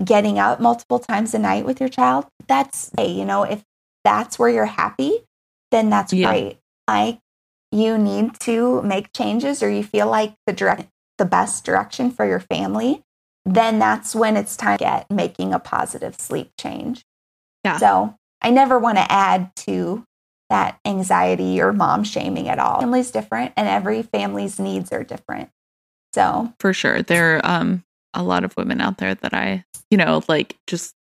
getting 0.04 0.40
out 0.40 0.62
multiple 0.62 1.00
times 1.00 1.34
a 1.34 1.40
night 1.40 1.66
with 1.66 1.80
your 1.80 1.90
child, 1.90 2.26
that's 2.48 2.92
hey, 2.98 3.12
you 3.12 3.26
know, 3.26 3.44
if 3.44 3.64
that's 4.04 4.40
where 4.40 4.50
you're 4.50 4.66
happy, 4.66 5.26
then 5.72 5.90
that's 5.90 6.14
Yeah. 6.14 6.28
great. 6.32 6.60
Like 6.88 7.20
you 7.72 7.98
need 7.98 8.40
to 8.42 8.82
make 8.82 9.14
changes 9.14 9.62
or 9.62 9.70
you 9.70 9.84
feel 9.84 10.08
like 10.08 10.34
the 10.48 10.54
direct 10.54 10.90
the 11.18 11.26
best 11.26 11.66
direction 11.66 12.10
for 12.10 12.26
your 12.26 12.40
family, 12.40 13.04
then 13.46 13.78
that's 13.78 14.16
when 14.16 14.38
it's 14.38 14.56
time 14.58 14.78
to 14.78 14.84
get 14.84 15.12
making 15.12 15.54
a 15.54 15.60
positive 15.60 16.16
sleep 16.16 16.52
change. 16.58 17.04
Yeah. 17.64 17.78
So 17.78 18.16
I 18.42 18.50
never 18.52 18.80
want 18.80 18.98
to 18.98 19.12
add 19.12 19.52
to 19.58 20.06
that 20.50 20.80
anxiety 20.86 21.62
or 21.62 21.74
mom 21.74 22.04
shaming 22.04 22.50
at 22.50 22.60
all. 22.60 22.80
Family's 22.80 23.12
different 23.12 23.54
and 23.56 23.68
every 23.68 24.02
family's 24.02 24.60
needs 24.60 24.92
are 24.92 25.04
different. 25.04 25.50
So 26.14 26.54
For 26.60 26.74
sure. 26.74 27.02
There 27.02 27.38
are 27.38 27.46
um 27.46 27.84
a 28.14 28.24
lot 28.24 28.44
of 28.44 28.56
women 28.58 28.82
out 28.82 28.98
there 28.98 29.16
that 29.16 29.34
I, 29.34 29.64
you 29.92 29.98
know, 29.98 30.24
like 30.28 30.58
just 30.68 30.96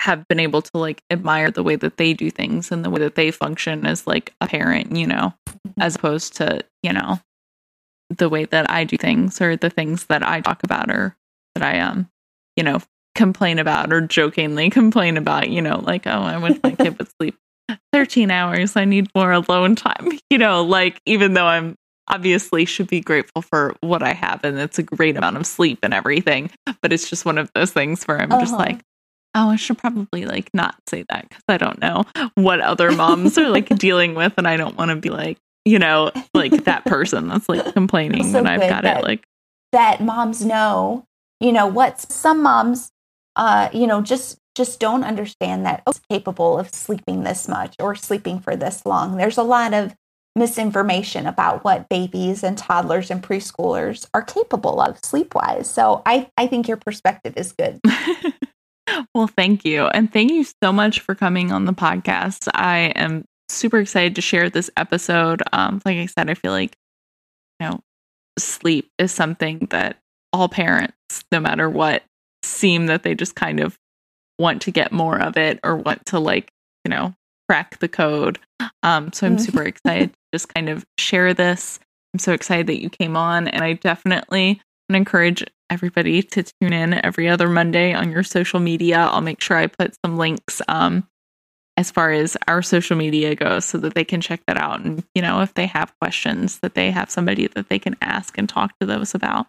have 0.00 0.26
been 0.28 0.40
able 0.40 0.62
to 0.62 0.70
like 0.74 1.02
admire 1.10 1.50
the 1.50 1.62
way 1.62 1.76
that 1.76 1.96
they 1.96 2.12
do 2.12 2.30
things 2.30 2.70
and 2.70 2.84
the 2.84 2.90
way 2.90 3.00
that 3.00 3.14
they 3.14 3.30
function 3.30 3.86
as 3.86 4.06
like 4.06 4.34
a 4.40 4.46
parent, 4.46 4.94
you 4.96 5.06
know, 5.06 5.34
as 5.78 5.96
opposed 5.96 6.36
to, 6.36 6.60
you 6.82 6.92
know, 6.92 7.20
the 8.10 8.28
way 8.28 8.44
that 8.46 8.70
I 8.70 8.84
do 8.84 8.96
things 8.96 9.40
or 9.40 9.56
the 9.56 9.70
things 9.70 10.06
that 10.06 10.22
I 10.26 10.40
talk 10.40 10.62
about 10.64 10.90
or 10.90 11.16
that 11.54 11.64
I 11.64 11.80
um, 11.80 12.08
you 12.56 12.64
know, 12.64 12.80
complain 13.14 13.58
about 13.58 13.92
or 13.92 14.00
jokingly 14.00 14.70
complain 14.70 15.16
about, 15.16 15.48
you 15.48 15.62
know, 15.62 15.78
like, 15.78 16.06
oh, 16.06 16.22
I 16.22 16.38
wish 16.38 16.58
my 16.62 16.72
kid 16.72 16.98
would 16.98 17.08
sleep 17.20 17.36
13 17.92 18.30
hours. 18.30 18.76
I 18.76 18.84
need 18.84 19.08
more 19.14 19.32
alone 19.32 19.74
time. 19.76 20.10
You 20.30 20.36
know, 20.38 20.62
like 20.62 21.00
even 21.06 21.32
though 21.32 21.46
I'm 21.46 21.74
obviously 22.06 22.66
should 22.66 22.86
be 22.86 23.00
grateful 23.00 23.40
for 23.42 23.74
what 23.80 24.02
I 24.02 24.12
have 24.12 24.44
and 24.44 24.58
it's 24.58 24.78
a 24.78 24.82
great 24.82 25.16
amount 25.16 25.36
of 25.38 25.46
sleep 25.46 25.78
and 25.82 25.94
everything, 25.94 26.50
but 26.82 26.92
it's 26.92 27.08
just 27.08 27.24
one 27.24 27.38
of 27.38 27.50
those 27.54 27.72
things 27.72 28.04
where 28.04 28.20
I'm 28.20 28.28
just 28.30 28.52
Uh-huh. 28.52 28.62
like, 28.64 28.80
oh, 29.34 29.48
I 29.50 29.56
should 29.56 29.78
probably 29.78 30.26
like 30.26 30.50
not 30.52 30.76
say 30.88 31.04
that 31.08 31.28
because 31.28 31.42
I 31.48 31.56
don't 31.56 31.80
know 31.80 32.04
what 32.34 32.60
other 32.60 32.92
moms 32.92 33.38
are 33.38 33.48
like 33.48 33.68
dealing 33.78 34.14
with, 34.14 34.34
and 34.36 34.46
I 34.46 34.56
don't 34.58 34.76
want 34.76 34.90
to 34.90 34.96
be 34.96 35.08
like, 35.10 35.38
you 35.64 35.78
know, 35.78 36.12
like 36.34 36.64
that 36.64 36.84
person 36.86 37.28
that's 37.28 37.48
like 37.48 37.72
complaining 37.72 38.24
So 38.24 38.32
when 38.42 38.46
I've 38.46 38.68
got 38.68 38.82
that- 38.82 38.98
it 38.98 39.02
like, 39.04 39.24
that 39.72 40.02
moms 40.02 40.44
know, 40.44 41.04
you 41.40 41.52
know, 41.52 41.66
what 41.66 42.00
some 42.00 42.42
moms, 42.42 42.90
uh, 43.36 43.70
you 43.72 43.86
know, 43.86 44.02
just 44.02 44.38
just 44.58 44.80
don't 44.80 45.04
understand 45.04 45.64
that 45.64 45.82
oh, 45.86 45.90
it's 45.90 46.00
capable 46.10 46.58
of 46.58 46.74
sleeping 46.74 47.22
this 47.22 47.48
much 47.48 47.74
or 47.78 47.94
sleeping 47.94 48.40
for 48.40 48.56
this 48.56 48.84
long. 48.84 49.16
There's 49.16 49.38
a 49.38 49.42
lot 49.42 49.72
of 49.72 49.94
misinformation 50.36 51.26
about 51.26 51.64
what 51.64 51.88
babies 51.88 52.42
and 52.42 52.58
toddlers 52.58 53.10
and 53.10 53.22
preschoolers 53.22 54.06
are 54.12 54.22
capable 54.22 54.80
of 54.80 54.98
sleep 55.04 55.34
wise. 55.34 55.70
So 55.70 56.02
I, 56.04 56.28
I 56.36 56.48
think 56.48 56.68
your 56.68 56.76
perspective 56.76 57.34
is 57.36 57.52
good. 57.52 57.80
well, 59.14 59.28
thank 59.28 59.64
you. 59.64 59.86
And 59.86 60.12
thank 60.12 60.32
you 60.32 60.44
so 60.62 60.72
much 60.72 61.00
for 61.00 61.14
coming 61.14 61.52
on 61.52 61.64
the 61.64 61.72
podcast. 61.72 62.48
I 62.52 62.92
am 62.96 63.24
super 63.48 63.78
excited 63.78 64.16
to 64.16 64.20
share 64.20 64.50
this 64.50 64.70
episode. 64.76 65.42
Um, 65.52 65.80
like 65.84 65.98
I 65.98 66.06
said, 66.06 66.28
I 66.28 66.34
feel 66.34 66.52
like, 66.52 66.74
you 67.60 67.68
know, 67.68 67.80
sleep 68.38 68.90
is 68.98 69.12
something 69.12 69.68
that 69.70 69.98
all 70.32 70.48
parents, 70.48 70.94
no 71.30 71.38
matter 71.38 71.70
what, 71.70 72.02
seem 72.44 72.86
that 72.86 73.04
they 73.04 73.14
just 73.14 73.36
kind 73.36 73.60
of 73.60 73.78
want 74.38 74.62
to 74.62 74.70
get 74.70 74.92
more 74.92 75.20
of 75.20 75.36
it 75.36 75.60
or 75.64 75.76
want 75.76 76.06
to 76.06 76.18
like, 76.18 76.50
you 76.84 76.90
know, 76.90 77.14
crack 77.48 77.78
the 77.78 77.88
code. 77.88 78.38
Um, 78.82 79.12
so 79.12 79.26
I'm 79.26 79.36
Mhm. 79.36 79.40
super 79.40 79.62
excited 79.62 80.12
to 80.12 80.18
just 80.32 80.52
kind 80.54 80.68
of 80.68 80.84
share 80.98 81.34
this. 81.34 81.80
I'm 82.14 82.18
so 82.18 82.32
excited 82.32 82.66
that 82.68 82.82
you 82.82 82.90
came 82.90 83.16
on, 83.16 83.48
and 83.48 83.62
I 83.62 83.74
definitely 83.74 84.60
encourage 84.88 85.44
everybody 85.70 86.22
to 86.22 86.42
tune 86.42 86.72
in 86.72 86.94
every 87.04 87.28
other 87.28 87.48
Monday 87.48 87.92
on 87.92 88.10
your 88.10 88.22
social 88.22 88.60
media. 88.60 88.98
I'll 88.98 89.20
make 89.20 89.40
sure 89.40 89.56
I 89.56 89.66
put 89.66 89.94
some 90.04 90.16
links 90.16 90.62
um, 90.68 91.06
as 91.76 91.90
far 91.90 92.10
as 92.10 92.36
our 92.48 92.62
social 92.62 92.96
media 92.96 93.34
goes 93.34 93.66
so 93.66 93.78
that 93.78 93.94
they 93.94 94.04
can 94.04 94.20
check 94.20 94.40
that 94.46 94.56
out. 94.56 94.80
And, 94.80 95.04
you 95.14 95.20
know, 95.20 95.42
if 95.42 95.52
they 95.54 95.66
have 95.66 95.92
questions, 96.00 96.60
that 96.60 96.74
they 96.74 96.90
have 96.90 97.10
somebody 97.10 97.46
that 97.48 97.68
they 97.68 97.78
can 97.78 97.96
ask 98.00 98.38
and 98.38 98.48
talk 98.48 98.72
to 98.80 98.86
those 98.86 99.14
about. 99.14 99.46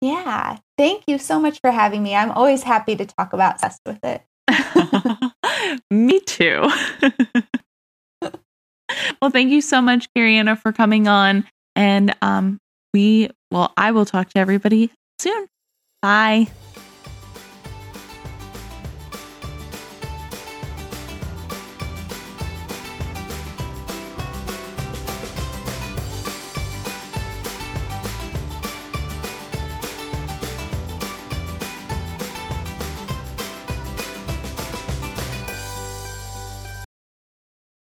Yeah. 0.00 0.56
Thank 0.80 1.04
you 1.06 1.18
so 1.18 1.38
much 1.38 1.60
for 1.60 1.70
having 1.70 2.02
me. 2.02 2.14
I'm 2.14 2.30
always 2.30 2.62
happy 2.62 2.96
to 2.96 3.04
talk 3.04 3.34
about 3.34 3.60
sex 3.60 3.78
with 3.84 3.98
it. 4.02 4.22
Me 5.90 6.20
too. 6.20 6.66
well, 9.20 9.30
thank 9.30 9.50
you 9.50 9.60
so 9.60 9.82
much, 9.82 10.08
Carianna, 10.16 10.58
for 10.58 10.72
coming 10.72 11.06
on. 11.06 11.46
And 11.76 12.16
um, 12.22 12.60
we, 12.94 13.28
well, 13.50 13.74
I 13.76 13.90
will 13.90 14.06
talk 14.06 14.30
to 14.30 14.38
everybody 14.38 14.90
soon. 15.18 15.48
Bye. 16.00 16.48